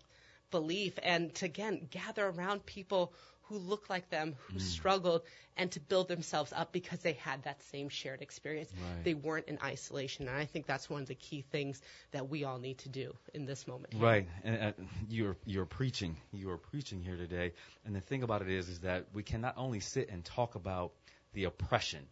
[0.51, 3.13] belief and to again gather around people
[3.49, 5.21] who look like them, who struggled,
[5.57, 8.71] and to build themselves up because they had that same shared experience.
[8.73, 9.03] Right.
[9.03, 12.45] They weren't in isolation, and I think that's one of the key things that we
[12.45, 13.93] all need to do in this moment.
[13.97, 14.71] Right, and uh,
[15.09, 17.53] you're you're preaching, you are preaching here today.
[17.85, 20.55] And the thing about it is, is that we can not only sit and talk
[20.55, 20.93] about
[21.33, 22.07] the oppression.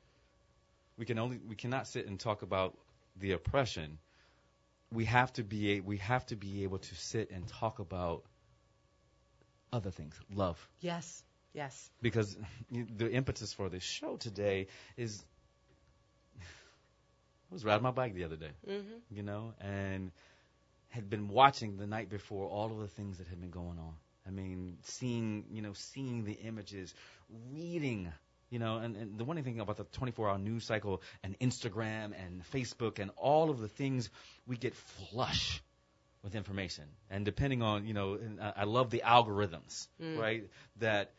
[0.97, 2.77] We can only we cannot sit and talk about
[3.17, 3.97] the oppression.
[4.91, 8.23] We have to be a, we have to be able to sit and talk about
[9.71, 11.89] other things, love, Yes, yes.
[12.01, 12.37] because
[12.71, 15.23] the impetus for this show today is.
[16.39, 20.11] I was riding my bike the other day hmm you know, and
[20.89, 23.93] had been watching the night before all of the things that had been going on.
[24.27, 26.93] I mean, seeing, you know, seeing the images,
[27.51, 28.11] reading,
[28.51, 32.11] you know, and, and the one thing about the 24 hour news cycle and Instagram
[32.23, 34.09] and Facebook and all of the things,
[34.45, 35.63] we get flush
[36.21, 36.83] with information.
[37.09, 40.19] And depending on, you know, and I I love the algorithms, mm.
[40.19, 40.43] right,
[40.77, 41.13] that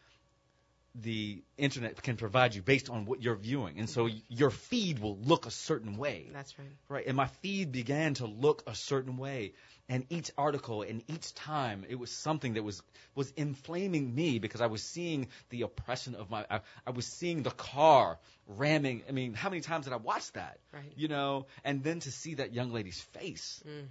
[0.95, 3.79] the internet can provide you based on what you're viewing.
[3.79, 6.29] And so your feed will look a certain way.
[6.33, 6.69] That's right.
[6.89, 9.55] Right, and my feed began to look a certain way,
[9.89, 12.83] and each article and each time it was something that was
[13.15, 16.45] was inflaming me because I was seeing the oppression of my.
[16.51, 19.03] I, I was seeing the car ramming.
[19.09, 20.59] I mean, how many times did I watch that?
[20.73, 20.93] Right.
[20.97, 23.63] You know, and then to see that young lady's face.
[23.67, 23.87] Mm.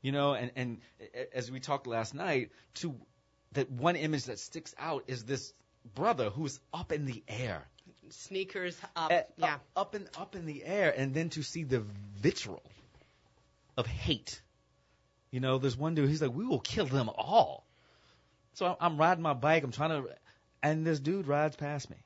[0.00, 0.78] You know, and and
[1.34, 2.96] as we talked last night, to
[3.52, 5.52] that one image that sticks out is this
[5.94, 7.66] brother who's up in the air
[8.10, 9.12] Sneakers up.
[9.12, 9.54] uh, yeah.
[9.54, 11.84] up, up in up in the air, and then to see the
[12.16, 12.62] vitriol
[13.76, 14.42] of hate.
[15.30, 16.08] You know, there's one dude.
[16.08, 17.66] He's like, "We will kill them all."
[18.54, 19.62] So I'm, I'm riding my bike.
[19.62, 20.08] I'm trying to,
[20.62, 21.96] and this dude rides past me.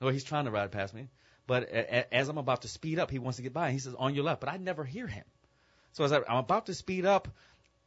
[0.00, 1.08] Or he's trying to ride past me,
[1.46, 3.66] but a, a, as I'm about to speed up, he wants to get by.
[3.66, 5.24] And he says, "On your left," but I never hear him.
[5.92, 7.28] So as I, I'm about to speed up,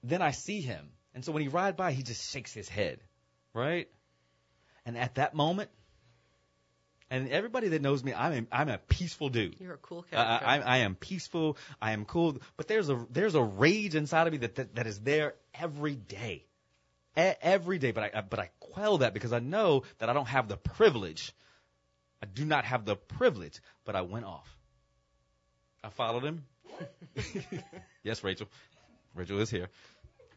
[0.04, 3.00] then I see him, and so when he rides by, he just shakes his head,
[3.54, 3.88] right?
[4.86, 5.70] And at that moment,
[7.10, 9.56] and everybody that knows me, I'm a, I'm a peaceful dude.
[9.60, 10.46] You're a cool character.
[10.46, 11.58] I, I am peaceful.
[11.82, 12.38] I am cool.
[12.58, 15.96] But there's a there's a rage inside of me that that, that is there every
[15.96, 16.46] day,
[17.18, 17.92] e- every day.
[17.92, 20.58] But I, I but I quell that because I know that I don't have the
[20.58, 21.32] privilege.
[22.24, 23.60] I do not have the privilege.
[23.86, 24.58] But I went off.
[25.84, 26.44] I followed him.
[28.04, 28.48] yes, Rachel.
[29.14, 29.70] Rachel is here,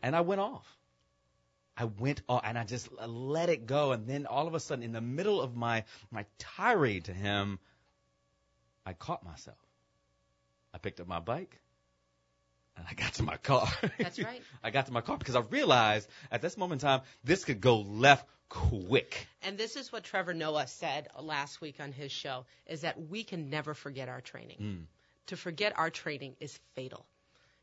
[0.03, 0.78] and I went off.
[1.79, 3.93] I went off and I just let it go.
[3.93, 7.61] And then all of a sudden, in the middle of my my tirade to him,
[8.85, 9.59] I caught myself.
[10.75, 11.61] I picked up my bike
[12.77, 13.69] and I got to my car.
[13.99, 14.43] That's right.
[14.63, 17.61] I got to my car because I realized at this moment in time, this could
[17.61, 19.27] go left quick.
[19.43, 23.25] And this is what Trevor Noah said last week on his show is that we
[23.25, 24.57] can never forget our training.
[24.61, 24.85] Mm.
[25.27, 27.07] To forget our training is fatal.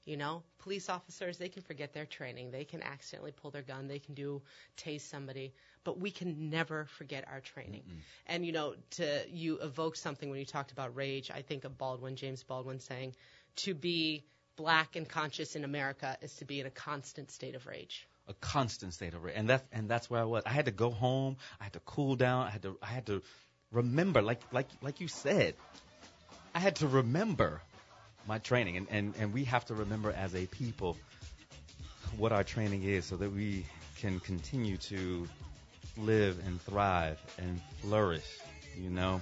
[0.06, 2.52] You know, police officers, they can forget their training.
[2.52, 3.88] They can accidentally pull their gun.
[3.88, 4.44] They can do
[4.78, 5.52] tase somebody,
[5.84, 7.84] but we can never forget our training.
[8.28, 11.32] And you know, to you evoke something when you talked about rage.
[11.32, 13.16] I think of Baldwin, James Baldwin saying,
[13.58, 14.24] "To be
[14.56, 18.34] black and conscious in America is to be in a constant state of rage." A
[18.36, 19.36] constant state of rage.
[19.36, 20.44] And that's, and that's where I was.
[20.46, 21.38] I had to go home.
[21.60, 22.48] I had to cool down.
[22.48, 23.22] I had to, I had to
[23.72, 25.56] remember, like, like, like you said,
[26.54, 27.62] I had to remember
[28.28, 28.78] my training.
[28.78, 30.98] And, and, and we have to remember as a people
[32.18, 33.66] what our training is so that we
[34.00, 35.28] can continue to
[35.98, 38.26] live and thrive and flourish,
[38.78, 39.22] you know.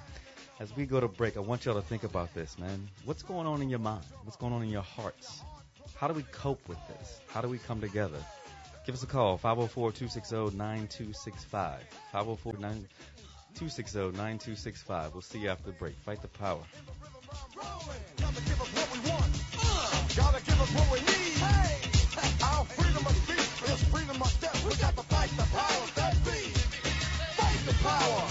[0.60, 2.90] As we go to break, I want y'all to think about this, man.
[3.06, 4.04] What's going on in your mind?
[4.24, 5.42] What's going on in your hearts?
[5.96, 7.20] How do we cope with this?
[7.28, 8.20] How do we come together?
[8.86, 11.78] Give us a call, 504-260-9265.
[12.14, 15.14] 504-260-9265.
[15.14, 15.96] We'll see you after the break.
[16.00, 16.60] Fight the power
[20.60, 21.00] we
[22.44, 23.54] Our freedom of speech
[23.90, 24.64] freedom of death.
[24.66, 26.54] We got to fight the power that be.
[27.38, 28.24] Fight the power.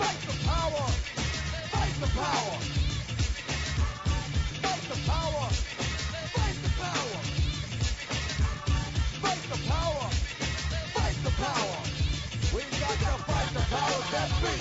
[0.00, 0.86] Fight the power.
[1.74, 2.56] Fight the power.
[4.64, 5.48] Fight the power.
[6.32, 6.58] Fight
[9.52, 10.08] the power.
[10.96, 11.78] Fight the power.
[12.54, 14.54] We got to fight the power that be.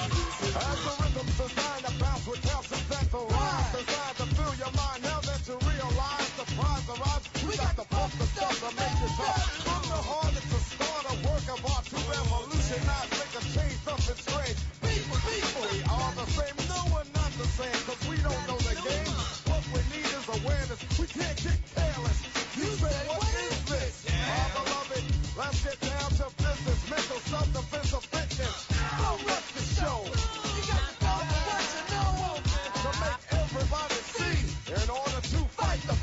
[25.38, 26.90] Let's get down to business.
[26.90, 28.68] Mental self-defense of fitness.
[29.02, 30.00] Don't let the show.
[30.06, 32.38] You got to what you know.
[32.84, 34.38] To make everybody see.
[34.74, 35.96] In order to fight the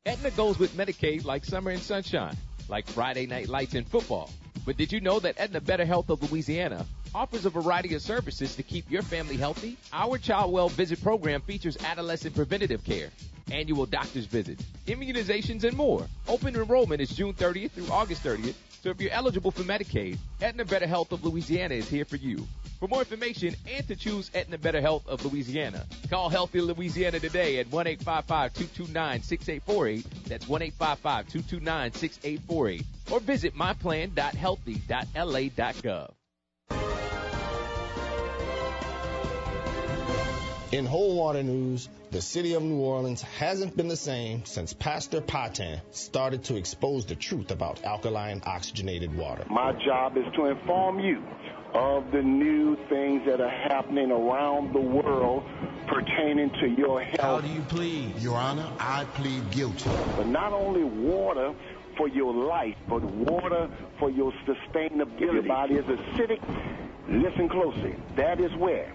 [0.06, 2.38] Aetna goes with Medicaid like summer and sunshine,
[2.70, 4.30] like Friday night lights and football.
[4.64, 6.86] But did you know that Aetna Better Health of Louisiana
[7.16, 9.76] offers a variety of services to keep your family healthy?
[9.92, 13.10] Our Child Well Visit program features adolescent preventative care,
[13.52, 16.06] annual doctor's visits, immunizations, and more.
[16.28, 18.54] Open enrollment is June 30th through August 30th,
[18.86, 22.46] so if you're eligible for Medicaid, Aetna Better Health of Louisiana is here for you.
[22.80, 27.58] For more information and to choose Aetna Better Health of Louisiana, call Healthy Louisiana today
[27.58, 30.06] at 1-855-229-6848.
[30.28, 32.86] That's 1-855-229-6848.
[33.10, 36.12] Or visit myplan.healthy.la.gov.
[40.76, 45.22] In whole water news, the city of New Orleans hasn't been the same since Pastor
[45.22, 49.46] Patin started to expose the truth about alkaline oxygenated water.
[49.50, 51.24] My job is to inform you
[51.74, 55.46] of the new things that are happening around the world
[55.88, 57.22] pertaining to your health.
[57.22, 58.20] How do you plead?
[58.20, 59.90] Your Honor, I plead guilty.
[60.18, 61.56] But not only water
[61.96, 65.22] for your life, but water for your sustainability.
[65.22, 66.42] Your body is acidic.
[67.08, 67.96] Listen closely.
[68.18, 68.94] That is where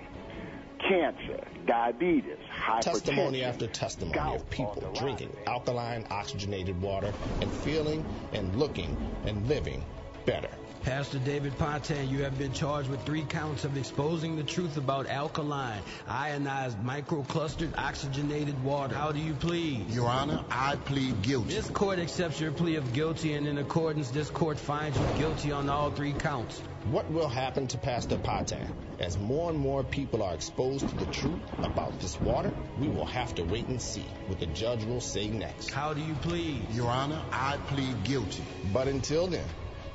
[0.88, 5.46] cancer, diabetes, hypertension, Testimony after testimony gout of people drinking rise.
[5.46, 9.84] alkaline oxygenated water and feeling and looking and living
[10.26, 10.50] better.
[10.82, 15.06] Pastor David Pontan, you have been charged with three counts of exposing the truth about
[15.08, 18.94] alkaline, ionized, microclustered, oxygenated water.
[18.94, 19.90] How do you plead?
[19.90, 21.52] Your Honor, I plead guilty.
[21.54, 25.52] This court accepts your plea of guilty, and in accordance, this court finds you guilty
[25.52, 26.62] on all three counts.
[26.84, 28.66] What will happen to Pastor Patin?
[28.98, 32.50] As more and more people are exposed to the truth about this water,
[32.80, 35.70] we will have to wait and see what the judge will say next.
[35.70, 36.62] How do you plead?
[36.72, 38.42] Your Honor, I plead guilty.
[38.72, 39.44] But until then,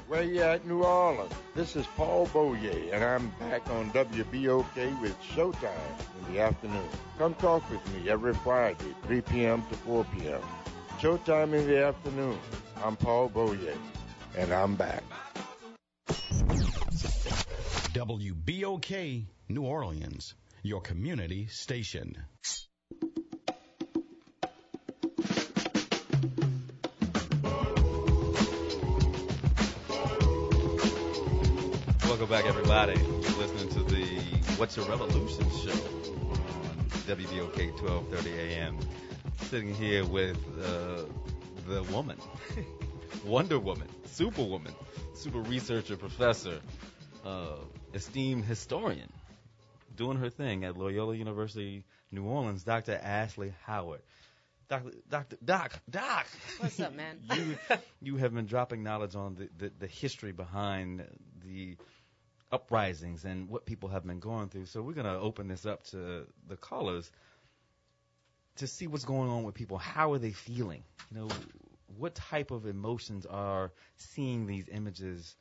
[0.09, 1.33] Where you at, New Orleans?
[1.55, 5.71] This is Paul Boyer, and I'm back on WBOK with Showtime
[6.19, 6.89] in the afternoon.
[7.19, 9.65] Come talk with me every Friday, 3 p.m.
[9.69, 10.41] to 4 p.m.
[11.01, 12.39] Showtime in the afternoon.
[12.85, 13.75] I'm Paul Boyer,
[14.37, 15.03] and I'm back.
[17.95, 22.17] WBOK New Orleans, your community station.
[32.29, 33.01] Welcome back, everybody.
[33.01, 34.05] You're listening to the
[34.57, 36.37] What's Your Revolution show on
[37.07, 38.79] WBOK 12:30 a.m.
[39.43, 41.05] Sitting here with uh,
[41.69, 42.19] the woman,
[43.25, 44.75] Wonder Woman, Superwoman,
[45.15, 46.59] super researcher, professor,
[47.25, 47.59] uh,
[47.95, 49.13] esteemed historian,
[49.95, 52.99] doing her thing at Loyola University, New Orleans, Dr.
[53.01, 54.03] Ashley Howard.
[54.69, 56.27] Doctor, Doctor, Doc, Doc.
[56.59, 57.21] What's up, man?
[57.37, 57.57] you,
[58.03, 61.07] you have been dropping knowledge on the, the, the history behind
[61.45, 61.77] the
[62.53, 64.67] uprisings and what people have been going through.
[64.67, 67.11] So we're going to open this up to the callers
[68.57, 69.77] to see what's going on with people.
[69.79, 70.83] How are they feeling?
[71.11, 71.29] You know,
[71.99, 75.37] what type of emotions are seeing these images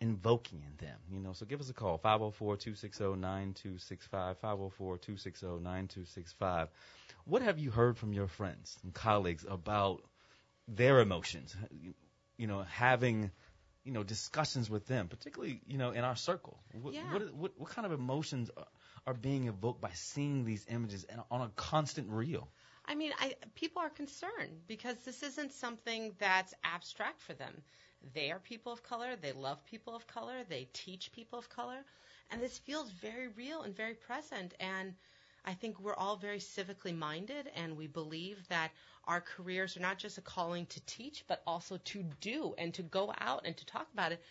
[0.00, 0.98] invoking in them?
[1.10, 4.36] You know, so give us a call 504-260-9265
[4.80, 6.68] 504-260-9265.
[7.24, 10.02] What have you heard from your friends and colleagues about
[10.68, 11.56] their emotions?
[12.36, 13.30] You know, having
[13.84, 16.58] you know discussions with them, particularly you know in our circle.
[16.72, 17.02] What Yeah.
[17.02, 18.66] what, what, what kind of emotions are,
[19.06, 22.48] are being evoked by seeing these images and on a constant reel?
[22.86, 27.62] I mean, I, people are concerned because this isn't something that's abstract for them.
[28.14, 29.16] They are people of color.
[29.16, 30.44] They love people of color.
[30.48, 31.84] They teach people of color.
[32.30, 34.54] And this feels very real and very present.
[34.60, 34.94] And
[35.44, 38.70] I think we're all very civically minded and we believe that
[39.06, 42.82] our careers are not just a calling to teach, but also to do and to
[42.82, 44.22] go out and to talk about it.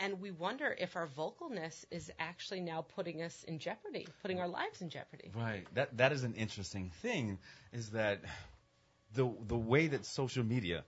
[0.00, 4.46] And we wonder if our vocalness is actually now putting us in jeopardy, putting our
[4.46, 5.32] lives in jeopardy.
[5.34, 5.66] Right.
[5.74, 7.38] That that is an interesting thing.
[7.72, 8.20] Is that
[9.14, 10.84] the the way that social media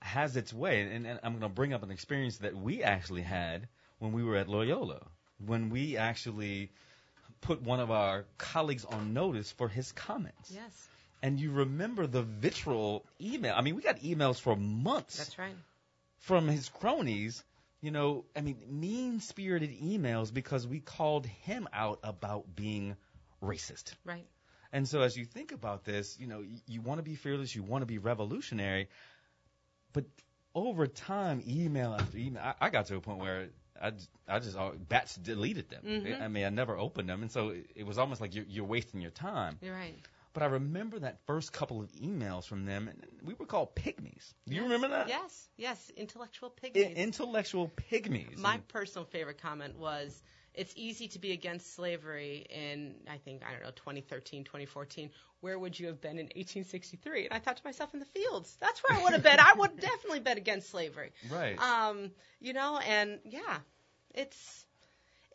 [0.00, 3.22] has its way, and, and I'm going to bring up an experience that we actually
[3.22, 3.68] had
[4.00, 5.00] when we were at Loyola,
[5.38, 6.72] when we actually
[7.44, 10.50] put one of our colleagues on notice for his comments.
[10.50, 10.88] Yes,
[11.22, 13.54] And you remember the vitriol email.
[13.56, 15.56] I mean, we got emails for months that's right.
[16.18, 17.44] from his cronies,
[17.80, 22.96] you know, I mean, mean spirited emails because we called him out about being
[23.42, 23.94] racist.
[24.04, 24.26] Right.
[24.72, 27.54] And so as you think about this, you know, you, you want to be fearless,
[27.54, 28.88] you want to be revolutionary,
[29.92, 30.04] but
[30.54, 33.48] over time, email after email, I, I got to a point where
[33.80, 33.92] I,
[34.28, 34.56] I just
[34.88, 35.82] batch deleted them.
[35.84, 36.20] Mhm.
[36.20, 38.64] I mean, I never opened them, and so it, it was almost like you're, you're
[38.64, 39.58] wasting your time.
[39.60, 39.96] You're right.
[40.32, 44.34] But I remember that first couple of emails from them, and we were called pygmies.
[44.48, 45.08] Do you remember that?
[45.08, 46.96] Yes, yes, intellectual I- pygmies.
[46.96, 48.38] intellectual pygmies.
[48.38, 50.22] My personal favorite comment was
[50.54, 55.10] it's easy to be against slavery in, I think, I don't know, 2013, 2014.
[55.40, 57.26] Where would you have been in 1863?
[57.26, 58.56] And I thought to myself, in the fields.
[58.60, 59.38] That's where I would have been.
[59.40, 61.12] I would definitely been against slavery.
[61.30, 61.58] Right.
[61.58, 63.58] Um, you know, and yeah,
[64.14, 64.64] it's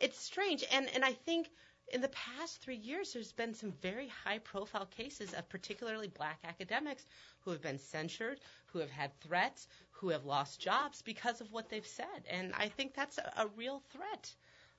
[0.00, 0.64] it's strange.
[0.72, 1.48] And and I think
[1.92, 7.04] in the past three years, there's been some very high-profile cases of particularly black academics
[7.40, 11.68] who have been censured, who have had threats, who have lost jobs because of what
[11.68, 12.24] they've said.
[12.30, 14.34] And I think that's a, a real threat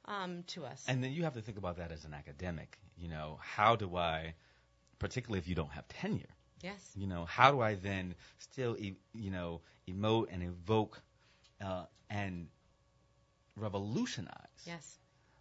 [0.05, 0.83] um, to us.
[0.87, 2.77] And then you have to think about that as an academic.
[2.97, 4.35] You know, how do I,
[4.99, 6.91] particularly if you don't have tenure, yes.
[6.95, 11.01] you know, how do I then still, e- you know, emote and evoke
[11.63, 12.47] uh, and
[13.55, 14.35] revolutionize
[14.65, 14.97] Yes.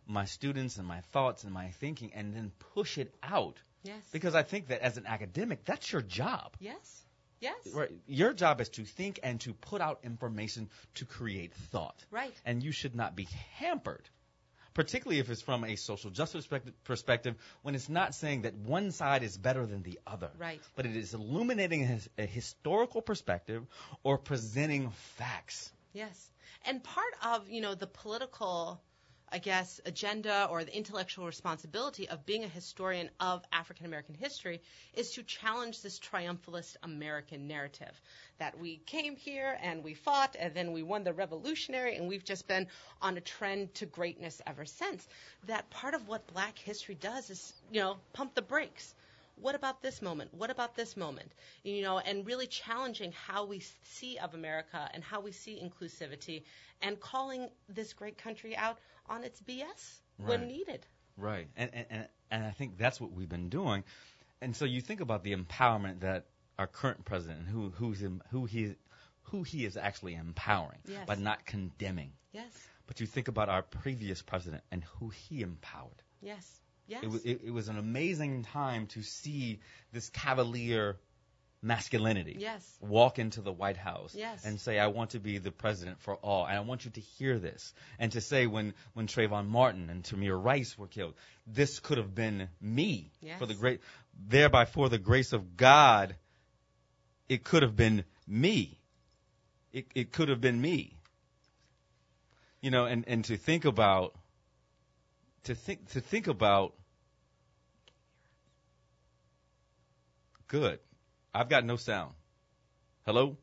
[0.07, 3.57] my students and my thoughts and my thinking and then push it out?
[3.83, 4.03] Yes.
[4.13, 6.55] Because I think that as an academic, that's your job.
[6.61, 7.03] Yes.
[7.41, 7.55] Yes.
[7.75, 7.91] Right.
[8.07, 12.05] Your job is to think and to put out information to create thought.
[12.11, 12.35] Right.
[12.45, 14.07] And you should not be hampered,
[14.81, 16.47] particularly if it's from a social justice
[16.85, 20.31] perspective- when it's not saying that one side is better than the other.
[20.39, 20.63] Right.
[20.75, 23.67] But it is illuminating a historical perspective
[24.03, 25.71] or presenting facts.
[25.93, 26.33] Yes.
[26.65, 28.81] And part of, you know, the political,
[29.33, 34.61] I guess, agenda or the intellectual responsibility of being a historian of African American history
[34.95, 38.01] is to challenge this triumphalist American narrative
[38.39, 42.25] that we came here and we fought and then we won the revolutionary and we've
[42.25, 42.67] just been
[43.01, 45.07] on a trend to greatness ever since.
[45.47, 48.95] That part of what black history does is, you know, pump the brakes
[49.37, 50.35] what about this moment?
[50.35, 51.33] What about this moment?
[51.63, 56.43] You know, and really challenging how we see of America and how we see inclusivity
[56.83, 58.79] and calling this great country out
[59.11, 60.87] on its BS when needed.
[61.17, 61.49] Right.
[61.57, 63.85] And, and, and, I think that's what we've been doing.
[64.41, 66.27] And so you think about the empowerment that
[66.59, 68.75] our current president, and who, who's, in, who, he,
[69.25, 71.07] who he is actually empowering Yes.
[71.07, 72.13] by not condemning.
[72.33, 72.51] Yes.
[72.87, 76.03] But you think about our previous president and who he empowered.
[76.23, 76.61] Yes.
[76.87, 77.05] Yes.
[77.05, 79.61] It it, it was an amazing time to see
[79.93, 80.99] this cavalier
[81.63, 82.37] masculinity.
[82.39, 82.79] Yes.
[82.81, 84.45] Walk into the White House Yes.
[84.45, 86.47] and say, I want to be the president for all.
[86.47, 87.75] And I want you to hear this.
[87.99, 91.15] And to say when, when Trayvon Martin and Tamir Rice were killed,
[91.47, 93.39] this could have been me Yes.
[93.39, 93.81] for the great,
[94.29, 96.17] thereby for the grace of God,
[97.29, 98.79] it could have been me.
[99.73, 100.97] It, it could have been me.
[102.61, 104.15] You know, and, and to think about,
[105.45, 106.75] to think, to think about
[110.49, 110.81] Good.
[111.35, 112.13] I've got no sound.
[113.07, 113.37] Hello?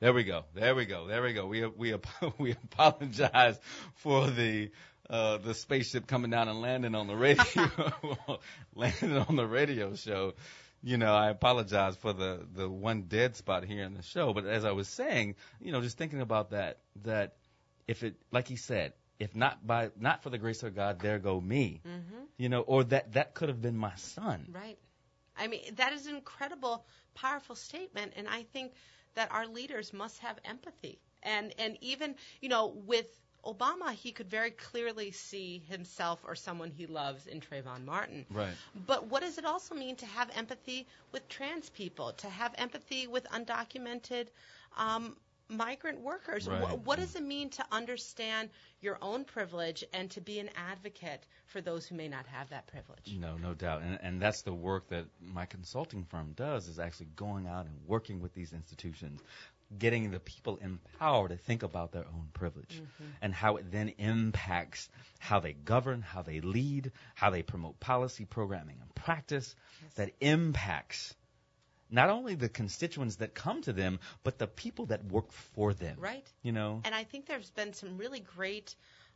[0.00, 0.44] There we go.
[0.54, 1.06] There we go.
[1.06, 1.46] There we go.
[1.46, 1.94] We we
[2.38, 3.58] we apologize
[3.96, 4.70] for the
[5.10, 7.42] uh, the spaceship coming down and landing on the radio
[8.74, 10.34] landing on the radio show.
[10.82, 14.32] You know, I apologize for the the one dead spot here in the show.
[14.32, 17.36] But as I was saying, you know, just thinking about that that
[17.86, 21.18] if it like he said, if not by not for the grace of God, there
[21.18, 21.82] go me.
[21.86, 22.24] Mhm.
[22.38, 24.48] You know, or that that could have been my son.
[24.50, 24.78] Right.
[25.40, 26.84] I mean, that is an incredible,
[27.14, 28.72] powerful statement, and I think
[29.14, 31.00] that our leaders must have empathy.
[31.22, 33.06] And and even you know with
[33.44, 38.26] Obama, he could very clearly see himself or someone he loves in Trayvon Martin.
[38.30, 38.54] Right.
[38.86, 43.06] But what does it also mean to have empathy with trans people, to have empathy
[43.06, 44.28] with undocumented
[44.76, 45.16] um,
[45.50, 46.48] migrant workers?
[46.48, 46.62] Right.
[46.62, 51.26] Wh- what does it mean to understand your own privilege and to be an advocate
[51.46, 53.16] for those who may not have that privilege?
[53.18, 53.82] No, no doubt.
[53.82, 57.74] And, and that's the work that my consulting firm does is actually going out and
[57.86, 59.20] working with these institutions,
[59.76, 63.10] getting the people empowered to think about their own privilege mm-hmm.
[63.22, 64.88] and how it then impacts
[65.18, 69.54] how they govern, how they lead, how they promote policy, programming, and practice
[69.96, 71.14] that impacts
[71.90, 75.96] not only the constituents that come to them, but the people that work for them.
[75.98, 76.26] Right.
[76.42, 76.80] You know?
[76.84, 78.74] And I think there's been some really great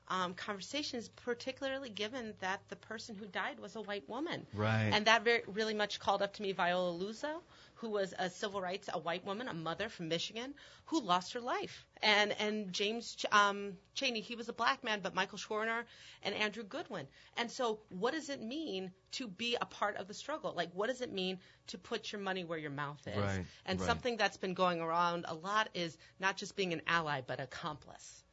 [0.09, 4.47] um, conversations, particularly given that the person who died was a white woman.
[4.53, 4.91] Right.
[4.93, 7.43] And that very, really much called up to me Viola Liuzzo,
[7.75, 10.55] who was a civil rights, a white woman, a mother from Michigan,
[10.87, 11.87] who lost her life.
[12.03, 15.85] And and James Ch- um, Chaney, he was a black man, but Michael Schwerner
[16.23, 17.07] and Andrew Goodwin.
[17.37, 20.53] And so, what does it mean to be a part of the struggle?
[20.55, 21.39] Like, what does it mean
[21.69, 23.17] to put your money where your mouth is?
[23.17, 23.87] Right, And right.
[23.87, 28.24] something that's been going around a lot is not just being an ally, but accomplice.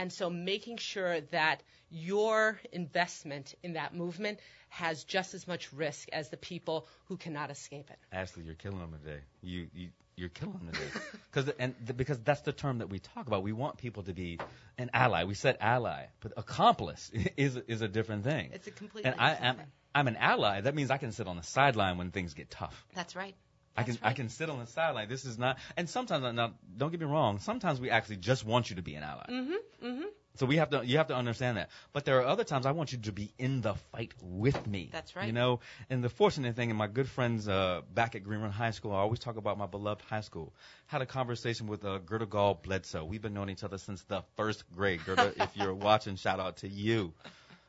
[0.00, 4.40] And so making sure that your investment in that movement
[4.70, 7.98] has just as much risk as the people who cannot escape it.
[8.10, 9.20] Ashley, you're killing them today.
[9.42, 11.00] You you you're killing them today.
[11.30, 13.42] Because and th- because that's the term that we talk about.
[13.42, 14.38] We want people to be
[14.78, 15.24] an ally.
[15.24, 18.50] We said ally, but accomplice is is a different thing.
[18.54, 19.66] It's a completely and I different am thing.
[19.94, 20.62] I'm an ally.
[20.62, 22.86] That means I can sit on the sideline when things get tough.
[22.94, 23.34] That's right.
[23.76, 25.08] I can I can sit on the sideline.
[25.08, 25.58] This is not.
[25.76, 27.38] And sometimes now don't get me wrong.
[27.38, 29.26] Sometimes we actually just want you to be an ally.
[29.28, 29.86] Mm-hmm.
[29.86, 30.04] Mm-hmm.
[30.36, 31.70] So we have to you have to understand that.
[31.92, 34.88] But there are other times I want you to be in the fight with me.
[34.92, 35.26] That's right.
[35.26, 38.50] You know, and the fortunate thing, and my good friends uh, back at Green Run
[38.50, 40.52] High School, I always talk about my beloved high school.
[40.86, 43.04] Had a conversation with uh, Gerda Gall Bledsoe.
[43.04, 45.00] We've been knowing each other since the first grade.
[45.04, 47.12] Gerda, if you're watching, shout out to you.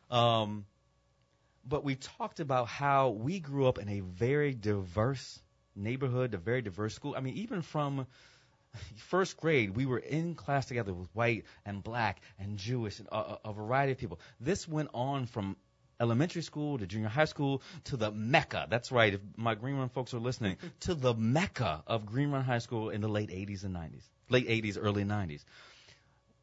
[0.09, 0.65] Um,
[1.67, 5.39] but we talked about how we grew up in a very diverse
[5.75, 7.15] neighborhood, a very diverse school.
[7.17, 8.07] I mean, even from
[8.95, 13.37] first grade, we were in class together with white and black and Jewish and a,
[13.45, 14.19] a variety of people.
[14.39, 15.55] This went on from
[15.99, 18.67] elementary school to junior high school to the mecca.
[18.69, 19.13] That's right.
[19.13, 22.89] If my Green Run folks are listening, to the mecca of Green Run High School
[22.89, 25.43] in the late 80s and 90s, late 80s, early 90s.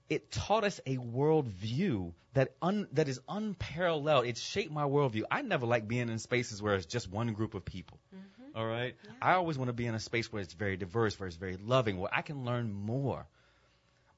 [0.08, 4.26] It taught us a worldview that un, that is unparalleled.
[4.26, 5.24] It shaped my worldview.
[5.30, 7.98] I never like being in spaces where it's just one group of people.
[8.14, 8.37] Mm-hmm.
[8.48, 8.58] Mm-hmm.
[8.58, 8.94] All right.
[9.20, 11.56] I always want to be in a space where it's very diverse, where it's very
[11.56, 13.26] loving, where I can learn more.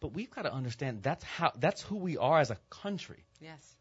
[0.01, 3.25] But we've got to understand that's how that's who we are as a country.
[3.41, 3.77] Yes.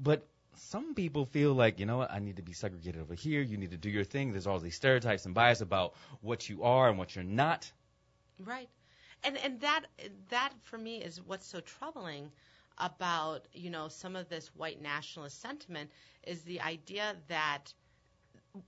[0.00, 3.42] But some people feel like, you know what, I need to be segregated over here.
[3.42, 4.32] You need to do your thing.
[4.32, 7.70] There's all these stereotypes and bias about what you are and what you're not.
[8.44, 8.68] Right.
[9.24, 9.84] And and that
[10.30, 12.30] that for me is what's so troubling
[12.78, 15.90] about, you know, some of this white nationalist sentiment
[16.24, 17.72] is the idea that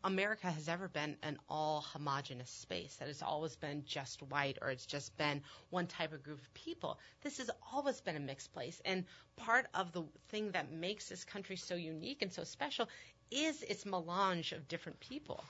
[0.04, 4.70] America has ever been an all homogenous space, that it's always been just white or
[4.70, 6.98] it's just been one type of group of people.
[7.22, 8.80] This has always been a mixed place.
[8.84, 9.04] And
[9.36, 12.88] part of the thing that makes this country so unique and so special
[13.30, 15.44] is its melange of different people.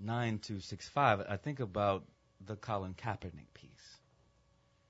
[0.04, 1.32] 504-260-9265.
[1.32, 2.04] I think about
[2.46, 3.98] the Colin Kaepernick piece.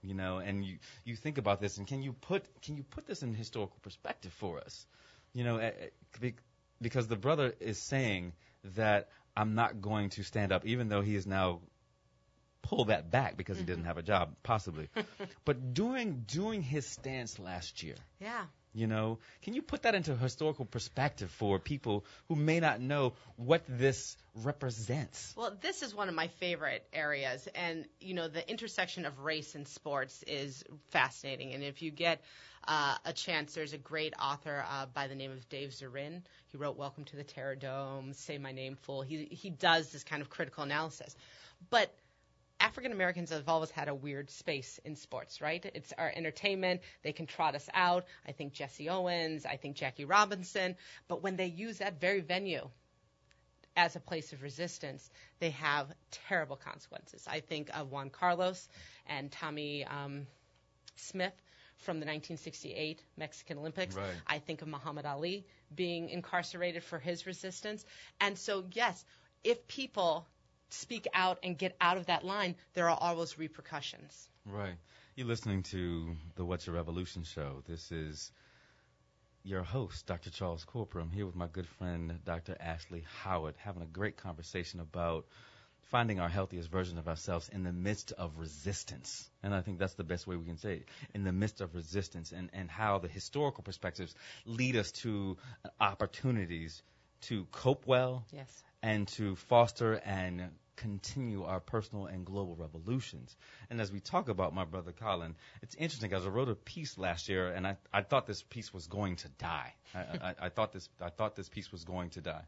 [0.01, 3.07] You know, and you you think about this, and can you put can you put
[3.07, 4.85] this in historical perspective for us?
[5.33, 5.87] You know, eh, eh,
[6.19, 6.35] be-
[6.81, 8.33] because the brother is saying
[8.75, 11.61] that I'm not going to stand up, even though he is now
[12.61, 13.67] pull that back because he Mm-hmm.
[13.71, 14.89] doesn't have a job, possibly.
[15.45, 18.45] but doing doing his stance last year, Yeah.
[18.75, 23.13] You know, can you put that into historical perspective for people who may not know
[23.37, 25.33] what this represents?
[25.37, 29.55] Well, this is one of my favorite areas, and you know, the intersection of race
[29.55, 31.53] and sports is fascinating.
[31.53, 32.21] And if you get
[32.67, 36.23] uh, a chance, there's a great author uh, by the name of Dave Zirin.
[36.47, 40.03] He wrote "Welcome to the Terror Dome," "Say My Name Full." He he does this
[40.03, 41.15] kind of critical analysis,
[41.69, 41.95] but
[42.59, 45.63] African Americans have always had a weird space in sports, right?
[45.73, 46.81] It's our entertainment.
[47.03, 48.05] They can trot us out.
[48.27, 50.75] I think Jesse Owens, I think Jackie Robinson.
[51.07, 52.69] But when they use that very venue
[53.75, 55.87] as a place of resistance, they have
[56.27, 57.25] terrible consequences.
[57.27, 58.67] I think of Juan Carlos
[59.05, 60.27] and Tommy um,
[60.95, 61.33] Smith
[61.79, 63.95] from the 1968 Mexican Olympics.
[63.95, 64.05] Right.
[64.25, 65.45] I think of Muhammad Ali
[65.75, 67.85] being incarcerated for his resistance.
[68.21, 69.03] And so, yes,
[69.43, 70.25] if people
[70.75, 74.29] speak out and get out of that line, there are always repercussions.
[74.45, 74.75] Right.
[75.15, 77.63] You're listening to the What's Your Revolution show.
[77.67, 78.31] This is
[79.43, 80.29] your host, Dr.
[80.31, 81.01] Charles Corprew.
[81.01, 82.57] I'm here with my good friend, Dr.
[82.59, 85.25] Ashley Howard, having a great conversation about
[85.91, 89.29] finding our healthiest version of ourselves in the midst of resistance.
[89.43, 90.87] And I think that's the best way we can say it.
[91.13, 94.15] In the midst of resistance and, and how the historical perspectives
[94.45, 95.37] lead us to
[95.79, 96.81] opportunities
[97.21, 98.63] to cope well Yes.
[98.81, 103.35] and to foster and continue our personal and global revolutions.
[103.69, 106.97] And as we talk about my brother Colin, it's interesting because I wrote a piece
[106.97, 109.73] last year, and I, I thought this piece was going to die.
[109.93, 112.45] I, I, I thought this I thought this piece was going to die.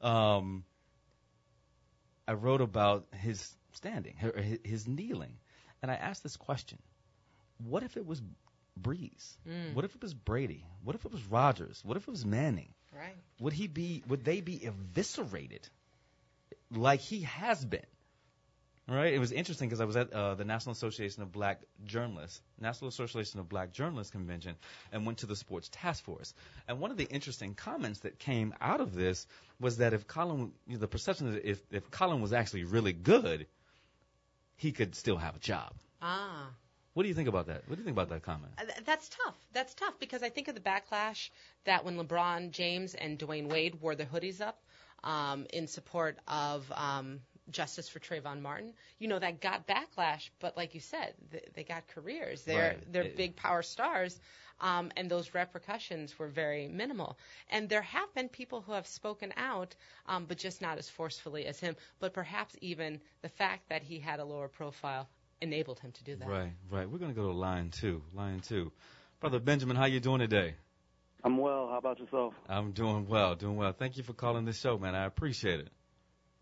[0.00, 0.64] Um,
[2.28, 5.38] I wrote about his standing, his, his kneeling,
[5.82, 6.78] and I asked this question:
[7.58, 8.22] What if it was
[8.80, 9.36] Brees?
[9.48, 9.74] Mm.
[9.74, 10.66] What if it was Brady?
[10.82, 11.80] What if it was Rodgers?
[11.84, 12.74] What if it was Manning?
[12.96, 13.16] Right.
[13.40, 15.68] would he be would they be eviscerated
[16.70, 17.86] like he has been
[18.86, 19.14] Right?
[19.14, 22.88] it was interesting because i was at uh, the national association of black journalists national
[22.88, 24.56] association of black journalists convention
[24.92, 26.34] and went to the sports task force
[26.68, 29.26] and one of the interesting comments that came out of this
[29.58, 32.92] was that if colin you know, the perception that if, if colin was actually really
[32.92, 33.46] good
[34.56, 36.50] he could still have a job Ah.
[36.92, 39.08] what do you think about that what do you think about that comment Uh, That's
[39.08, 39.36] tough.
[39.54, 41.30] That's tough because I think of the backlash
[41.64, 44.60] that when LeBron James and Dwyane Wade wore their hoodies up
[45.04, 50.30] um, in support of um, justice for Trayvon Martin, you know that got backlash.
[50.40, 52.42] But like you said, th- they got careers.
[52.42, 52.92] They're Right.
[52.92, 54.18] they're It- big power stars,
[54.60, 57.18] um, and those repercussions were very minimal.
[57.50, 59.76] And there have been people who have spoken out,
[60.06, 61.76] um, but just not as forcefully as him.
[62.00, 65.08] But perhaps even the fact that he had a lower profile
[65.40, 66.28] enabled him to do that.
[66.28, 68.72] right right we're going to go to line two line two
[69.20, 70.54] brother benjamin how you doing today
[71.24, 71.68] I'm well.
[71.70, 72.34] How about yourself?
[72.48, 73.72] I'm doing well, doing well.
[73.72, 74.94] Thank you for calling this show, man.
[74.94, 75.70] I appreciate it.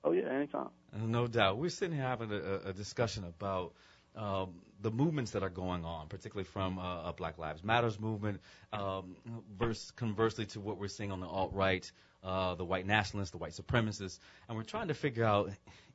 [0.05, 0.69] Oh yeah, anytime.
[0.93, 1.59] Uh, No doubt.
[1.59, 3.75] We're sitting here having a, a- a discussion about
[4.17, 8.41] um, the movements that are going on, particularly from uh, a Black Lives Matters movement,
[8.73, 9.17] um,
[9.57, 11.91] versus conversely to what we're seeing on the alt right,
[12.25, 14.19] uh, the white nationalists, the white supremacists,
[14.49, 15.51] and we're trying to figure out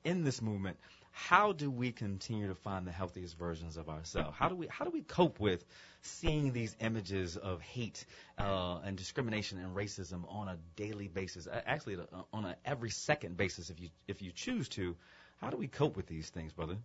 [0.05, 0.77] in this movement
[1.18, 4.38] how do we continue to find the healthiest versions of ourselves?
[4.38, 5.65] How do we how do we cope with
[6.03, 8.05] seeing these images of hate
[8.38, 11.47] uh, and discrimination and racism on a daily basis?
[11.65, 11.97] Actually,
[12.32, 14.95] on a every second basis, if you if you choose to.
[15.41, 16.78] How do we cope with these things, brother?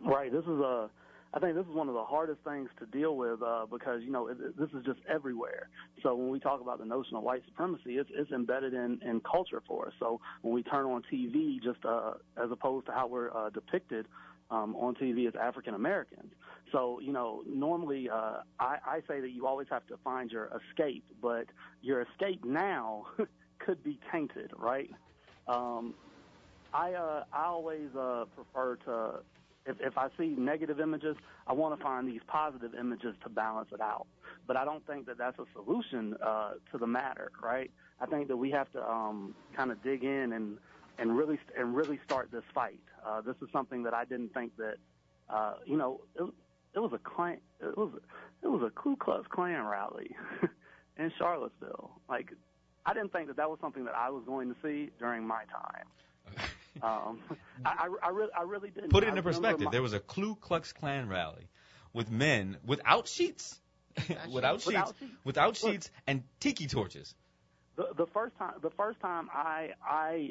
[0.00, 0.32] Right.
[0.32, 0.88] This is a.
[1.34, 4.10] I think this is one of the hardest things to deal with uh, because you
[4.10, 5.68] know it, it- this is just everywhere.
[6.02, 9.20] So when we talk about the notion of white supremacy, it's, it's embedded in, in
[9.20, 9.94] culture for us.
[9.98, 14.06] So when we turn on TV, just uh, as opposed to how we're uh, depicted
[14.50, 16.32] um, on TV as African Americans.
[16.72, 20.50] So you know normally uh, I, I say that you always have to find your
[20.70, 21.46] escape, but
[21.82, 23.06] your escape now
[23.58, 24.90] could be tainted, right?
[25.46, 25.94] Um,
[26.72, 29.20] I uh, I always uh, prefer to
[29.68, 31.16] if if I see negative images,
[31.46, 34.06] I want to find these positive images to balance it out.
[34.46, 37.70] But I don't think that that's a solution uh, to the matter, right?
[38.00, 40.56] I think that we have to um, kind of dig in and
[40.98, 42.80] and really and really start this fight.
[43.06, 44.76] Uh, this is something that I didn't think that
[45.28, 46.24] uh, you know it,
[46.74, 47.90] it was a Klan, it was
[48.42, 50.16] it was a Ku Klux Klan rally
[50.98, 51.90] in Charlottesville.
[52.08, 52.32] Like
[52.86, 55.44] I didn't think that that was something that I was going to see during my
[55.44, 55.84] time.
[56.82, 57.20] Um,
[57.64, 57.70] I,
[58.02, 58.90] I, I, really, I really didn't.
[58.90, 59.66] Put it into perspective.
[59.66, 61.48] my- There was a Ku Klux Klan rally
[61.92, 63.58] with men without sheets,
[64.32, 65.12] without sheets, Without sheets.
[65.24, 65.72] without Look.
[65.72, 67.14] sheets, and tiki torches.
[67.76, 70.30] the the first time the first time I I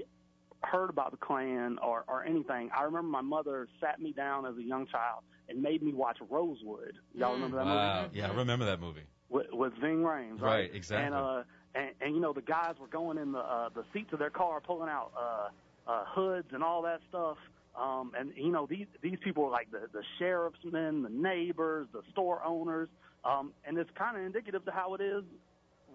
[0.64, 4.56] heard about the Klan or or anything, I remember my mother sat me down as
[4.58, 6.94] a young child and made me watch Rosewood.
[7.14, 8.02] Y'all remember that Wow.
[8.04, 8.18] movie?
[8.18, 9.04] Yeah, I remember that movie.
[9.30, 10.72] With, with Ving Rhames, Right, right?
[10.74, 11.06] exactly.
[11.06, 11.44] And uh,
[11.76, 14.30] and, and you know the guys were going in the uh, the seats of their
[14.30, 15.50] car, pulling out uh,
[15.88, 17.38] uh, hoods and all that stuff.
[17.80, 21.88] Um, and you know these these people were like the the sheriff's men, the neighbors,
[21.94, 22.90] the store owners,
[23.24, 25.24] um, and it's kind of indicative to how it is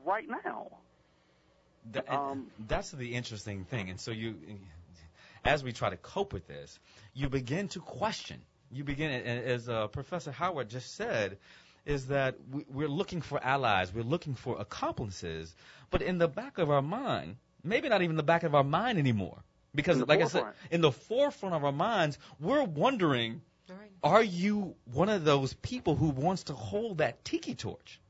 [0.05, 0.69] right now.
[1.93, 3.91] Th- and that's the interesting thing.
[3.91, 4.37] And so you,
[5.45, 6.79] as we try to cope with this,
[7.15, 8.41] you begin to question.
[8.71, 11.39] You begin, as uh, Professor Howard just said,
[11.85, 15.55] is that we, we're looking for allies, we're looking for accomplices,
[15.91, 18.99] but in the back of our mind, maybe not even the back of our mind
[18.99, 19.43] anymore,
[19.75, 23.43] because In the like I said, in the forefront of our minds, we're wondering,
[24.03, 28.01] are you one of those people who wants to hold that tiki torch?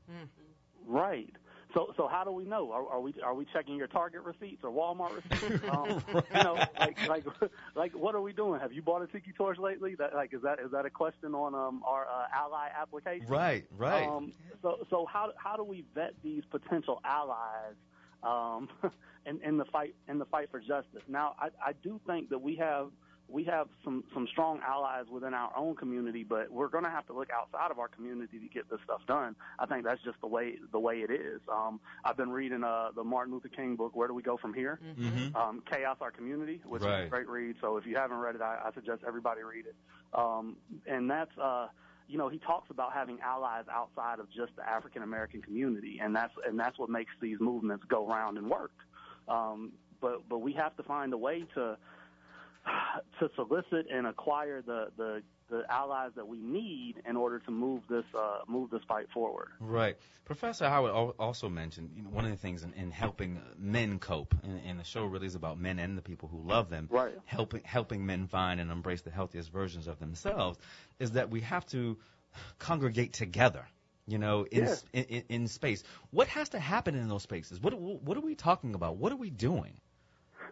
[0.85, 1.33] Right.
[1.73, 2.71] So so how do we know?
[2.71, 5.63] Are, are we are we checking your Target receipts or Walmart receipts?
[5.69, 6.03] Um,
[6.35, 7.25] You know, like like
[7.75, 8.59] like what are we doing?
[8.59, 9.95] Have you bought a tiki torch lately?
[9.95, 13.27] That like is that is that a question on um our uh, ally application?
[13.27, 14.07] Right, right.
[14.07, 17.75] Um, so so how how do we vet these potential allies
[18.23, 18.69] um,
[19.25, 21.03] in, in the fight in the fight for justice?
[21.07, 22.89] Now I, I do think that we have
[23.29, 27.07] we have some some strong allies within our own community, but we're going to have
[27.07, 29.35] to look outside of our community to get this stuff done.
[29.57, 31.39] I think that's just the way the way it is.
[31.51, 34.53] Um, I've been reading uh, the Martin Luther King book, Where Do We Go From
[34.53, 34.79] Here?
[34.99, 35.35] Mhm.
[35.35, 37.55] Um, Chaos, or Community, which is a great read.
[37.61, 39.75] So if you haven't read it, I, I suggest everybody read it.
[40.13, 41.67] Um, and that's uh,
[42.09, 46.13] you know he talks about having allies outside of just the African American community, and
[46.15, 48.73] that's and that's what makes these movements go round and work.
[49.27, 51.77] Um, but but we have to find a way to
[53.19, 57.81] to solicit and acquire the, the the allies that we need in order to move
[57.89, 59.49] this uh, move this fight forward.
[59.59, 59.97] Right.
[60.25, 64.33] Professor Howard also mentioned you know, one of the things in, in helping men cope,
[64.43, 67.13] and, and the show really is about men and the people who love them, right.
[67.25, 70.57] helping helping men find and embrace the healthiest versions of themselves,
[70.99, 71.97] is that we have to
[72.59, 73.67] congregate together.
[74.07, 74.71] You know, in, Yeah.
[74.71, 75.83] s in in in space.
[76.11, 77.61] What has to happen in those spaces?
[77.61, 78.97] What what are we talking about?
[78.97, 79.79] What are we doing?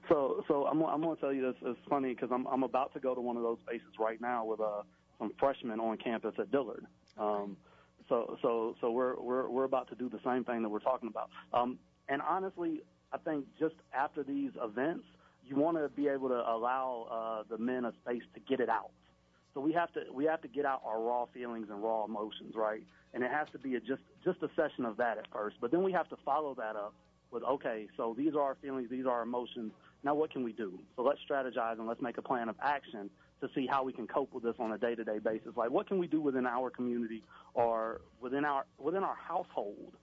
[0.10, 1.56] So, so I'm, I'm going to tell you this.
[1.62, 4.44] It's funny because I'm, I'm about to go to one of those spaces right now
[4.46, 4.82] with uh,
[5.20, 6.86] some freshmen on campus at Dillard.
[7.18, 7.56] Um,
[8.10, 11.08] so, so, so we're, we're, we're about to do the same thing that we're talking
[11.08, 11.30] about.
[11.54, 11.78] Um,
[12.10, 12.82] and honestly,
[13.14, 15.06] I think just after these events,
[15.46, 18.70] you want to be able to allow uh, the men a space to get it
[18.70, 18.92] out.
[19.54, 22.56] So we have to we have to get out our raw feelings and raw emotions,
[22.56, 22.84] right?
[23.14, 25.58] And it has to be a just just a session of that at first.
[25.60, 26.94] But then we have to follow that up
[27.32, 29.72] with okay, so these are our feelings, these are our emotions.
[30.04, 30.80] Now what can we do?
[30.96, 33.10] So let's strategize and let's make a plan of action
[33.42, 35.56] to see how we can cope with this on a day-to-day basis.
[35.56, 37.24] Like what can we do within our community
[37.54, 39.94] or within our within our household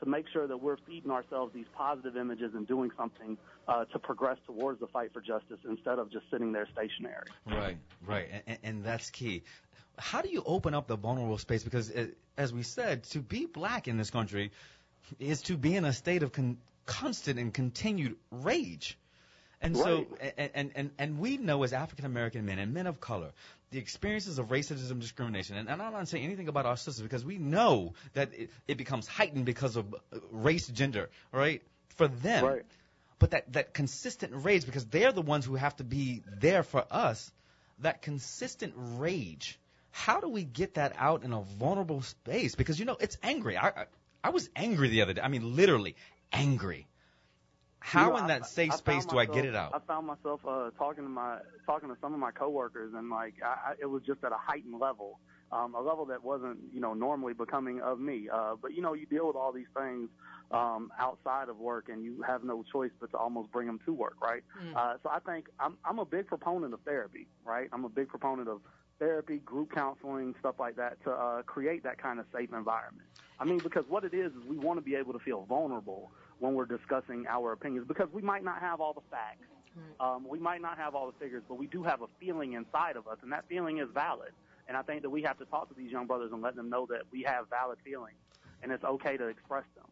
[0.00, 3.38] to make sure that we're feeding ourselves these positive images and doing something
[3.68, 7.26] uh, to progress towards the fight for justice instead of just sitting there stationary.
[7.46, 7.76] Right,
[8.06, 9.42] right, and, and that's key.
[9.96, 11.62] How do you open up the vulnerable space?
[11.62, 14.50] Because, uh, as we said, to be black in this country
[15.18, 18.98] is to be in a state of con- constant and continued rage.
[19.60, 23.00] And so, and, and, and, and we know as African American men and men of
[23.00, 23.30] color,
[23.74, 27.24] the experiences of racism, discrimination, and, and I'm not saying anything about our sisters because
[27.24, 31.60] we know that it, it becomes heightened because of uh, race, gender, right?
[31.96, 32.44] For them.
[32.44, 32.62] Right.
[33.18, 36.84] But that, that consistent rage, because they're the ones who have to be there for
[36.88, 37.32] us,
[37.80, 39.58] that consistent rage,
[39.90, 42.54] how do we get that out in a vulnerable space?
[42.54, 43.56] Because, you know, it's angry.
[43.56, 43.84] I, I,
[44.22, 45.20] I was angry the other day.
[45.20, 45.96] I mean, literally
[46.32, 46.86] angry.
[47.84, 49.74] How You know, in I- that safe I space found do I get it out?
[49.74, 53.34] I found myself uh, talking to my talking to some of my coworkers, and like
[53.44, 55.20] I, I, it was just at a heightened level,
[55.52, 58.30] um, a level that wasn't you know normally becoming of me.
[58.32, 60.08] Uh, but you know, you deal with all these things
[60.50, 63.92] um, outside of work, and you have no choice but to almost bring them to
[63.92, 64.42] work, right?
[64.58, 64.74] Mm.
[64.74, 67.68] Uh, so I think I'm I'm a big proponent of therapy, right?
[67.70, 68.62] I'm a big proponent of
[68.98, 73.08] therapy, group counseling, stuff like that to uh, create that kind of safe environment.
[73.38, 76.12] I mean, because what it is is we want to be able to feel vulnerable
[76.44, 79.48] when we're discussing our opinions because we might not have all the facts.
[79.98, 82.96] Um, we might not have all the figures, but we do have a feeling inside
[82.96, 84.30] of us, and that feeling is valid.
[84.68, 86.70] And I think that we have to talk to these young brothers and let them
[86.70, 88.18] know that we have valid feelings,
[88.62, 89.86] and it's okay to express them.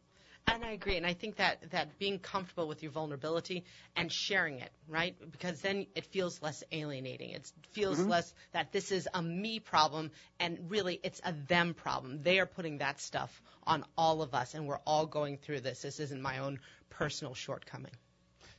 [0.49, 0.97] And I agree.
[0.97, 3.65] And I think that, that being comfortable with your vulnerability
[3.97, 5.15] and sharing it, right?
[5.31, 7.31] Because then it feels less alienating.
[7.31, 8.09] It feels Mhm.
[8.09, 12.23] less that this is a me problem and really it's a them problem.
[12.23, 15.83] They are putting that stuff on all of us and we're all going through this.
[15.83, 16.59] This isn't my own
[16.91, 17.93] personal shortcoming.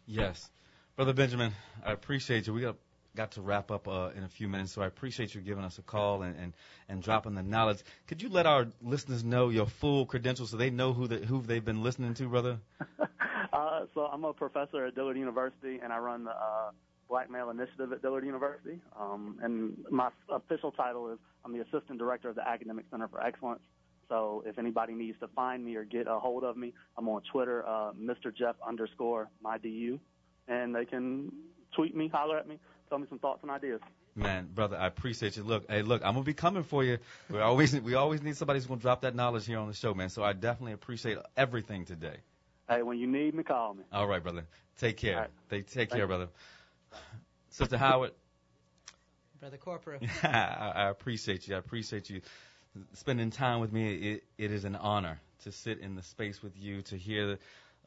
[0.06, 0.50] Yes.
[0.96, 1.54] Brother Benjamin,
[1.84, 2.54] I appreciate you.
[2.54, 2.78] We got,
[3.16, 5.78] got to wrap up uh, in a few minutes, so I appreciate you giving us
[5.78, 6.54] a call and, and,
[6.90, 7.84] and dropping the knowledge.
[8.08, 11.42] Could you let our listeners know your full credentials so they know who, the, who
[11.42, 12.60] they've been listening to, brother?
[13.54, 16.72] Uh, so I'm a professor at Dillard University, and I run the uh,
[17.08, 18.80] Black Male Initiative at Dillard University.
[19.00, 23.24] Um, and my official title is I'm the assistant director of the Academic Center for
[23.24, 23.62] Excellence.
[24.10, 27.22] So if anybody needs to find me or get a hold of me, I'm on
[27.32, 28.36] Twitter, uh, Mr.
[28.36, 30.00] Jeff underscore my DU,
[30.48, 31.32] and they can
[31.76, 32.60] tweet me, holler at me,
[32.90, 33.82] tell me some thoughts and ideas.
[34.16, 35.44] Man, brother, I appreciate you.
[35.44, 37.00] Look, hey, look, I'm gonna be coming for you.
[37.32, 39.94] We always we always need somebody who's gonna drop that knowledge here on the show,
[39.94, 40.10] man.
[40.10, 42.18] So I definitely appreciate everything today.
[42.70, 43.84] Hey, when you need me, call me.
[43.92, 44.46] All right, brother.
[44.80, 45.16] Take care.
[45.16, 45.30] All right.
[45.50, 46.08] They take Thank care, you.
[46.08, 46.28] brother.
[47.50, 48.12] Sister Howard,
[49.40, 50.10] Brother Corprew.
[50.24, 51.56] I, I appreciate you.
[51.56, 52.22] I appreciate you
[52.94, 53.94] spending time with me.
[53.96, 57.38] It, it is an honor to sit in the space with you to hear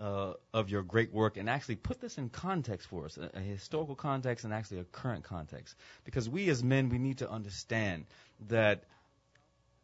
[0.00, 3.40] uh, of your great work and actually put this in context for us, a, a
[3.40, 5.74] historical context and actually a current context.
[6.04, 8.04] Because we as men, we need to understand
[8.48, 8.84] that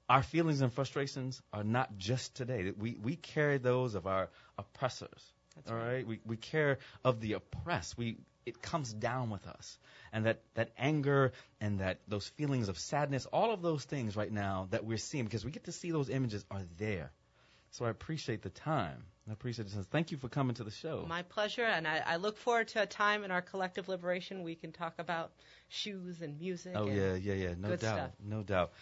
[0.09, 2.65] our feelings and frustrations are not just today.
[2.65, 5.33] That We we carry those of our oppressors.
[5.69, 6.07] all right.
[6.07, 7.97] We we care of the oppressed.
[7.97, 9.79] We it comes down with us.
[10.13, 14.33] And that, that anger and that those feelings of sadness, all of those things right
[14.33, 17.13] now that we're seeing, because we get to see those images are there.
[17.71, 19.05] So I appreciate the time.
[19.29, 19.87] I appreciate it.
[19.91, 21.05] Thank you for coming to the show.
[21.09, 24.57] My pleasure, and I, I look forward to a time in our collective liberation we
[24.57, 25.31] can talk about
[25.69, 26.73] shoes and music.
[26.75, 27.55] Oh and yeah, yeah, yeah.
[27.57, 28.11] No doubt, stuff.
[28.25, 28.73] no doubt.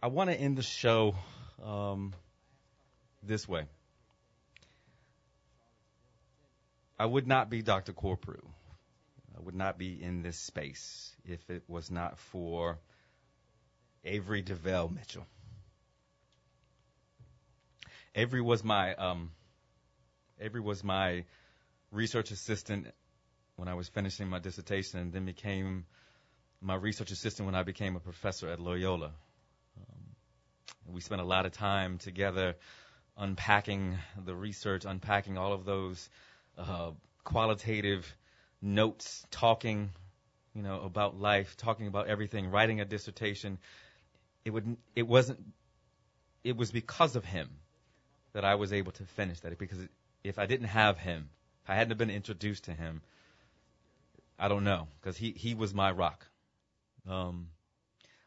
[0.00, 1.16] I want to end the show
[1.64, 2.14] um,
[3.24, 3.64] this way.
[6.98, 7.92] I would not be Dr.
[7.92, 8.40] Corprew.
[9.36, 12.78] I would not be in this space if it was not for
[14.04, 15.26] Avery DeVell Mitchell.
[18.14, 19.30] Avery was my um,
[20.40, 21.24] Avery was my
[21.90, 22.88] research assistant
[23.56, 25.86] when I was finishing my dissertation, and then became
[26.60, 29.12] my research assistant when I became a professor at Loyola.
[29.78, 32.56] Um, we spent a lot of time together
[33.16, 36.08] unpacking the research, unpacking all of those
[36.58, 36.90] uh,
[37.24, 38.14] qualitative
[38.60, 39.90] notes, talking,
[40.54, 43.58] you know, about life, talking about everything, writing a dissertation.
[44.44, 45.40] It would, it wasn't,
[46.44, 47.48] it was because of him
[48.34, 49.58] that I was able to finish that.
[49.58, 49.78] Because
[50.28, 51.30] if I didn't have him,
[51.64, 53.02] if I hadn't been introduced to him,
[54.38, 56.26] I don't know, because he he was my rock.
[57.08, 57.48] Um,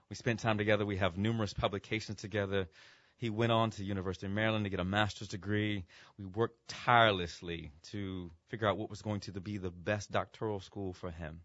[0.09, 0.85] we spent time together.
[0.85, 2.67] We have numerous publications together.
[3.17, 5.85] He went on to University of Maryland to get a master's degree.
[6.17, 10.93] We worked tirelessly to figure out what was going to be the best doctoral school
[10.93, 11.41] for him.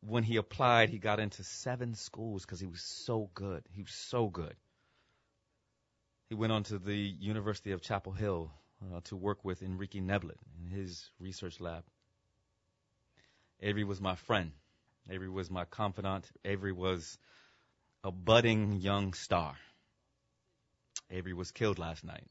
[0.00, 3.62] When he applied, he got into seven schools because he was so good.
[3.72, 4.56] He was so good.
[6.28, 8.50] He went on to the University of Chapel Hill
[8.90, 11.84] uh, to work with Enrique Neblett in his research lab.
[13.60, 14.52] Avery was my friend.
[15.08, 16.30] Avery was my confidant.
[16.44, 17.18] Avery was
[18.04, 19.54] a budding young star.
[21.10, 22.26] Avery was killed last night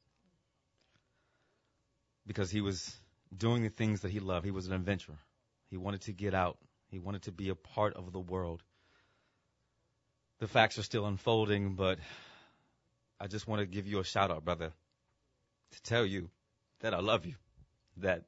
[2.26, 2.96] because he was
[3.36, 4.46] doing the things that he loved.
[4.46, 5.18] He was an adventurer.
[5.70, 6.58] He wanted to get out.
[6.90, 8.62] He wanted to be a part of the world.
[10.40, 12.00] The facts are still unfolding, but
[13.20, 14.74] I just want to give you a shout out, brother,
[15.72, 16.30] to tell you
[16.82, 17.36] that I love you,
[17.98, 18.24] that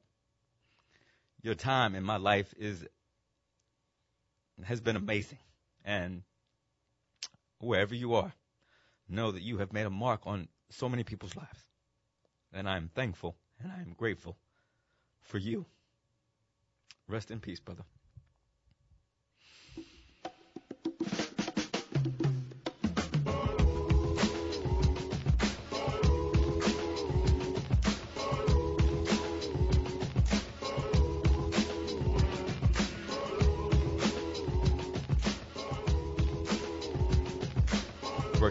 [1.42, 2.84] your time in my life is
[4.62, 5.38] has been amazing,
[5.84, 6.22] and
[7.58, 8.32] wherever you are,
[9.08, 11.66] know that you have made a mark on so many people's lives,
[12.52, 14.36] and I am thankful and I am grateful
[15.22, 15.66] for you.
[17.08, 17.84] Rest in peace, brother.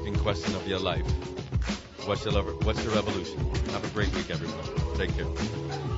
[0.04, 1.06] Working question of your life.
[2.06, 3.40] What's your, what's your revolution?
[3.72, 4.98] Have a great week, everyone.
[4.98, 5.93] Take care.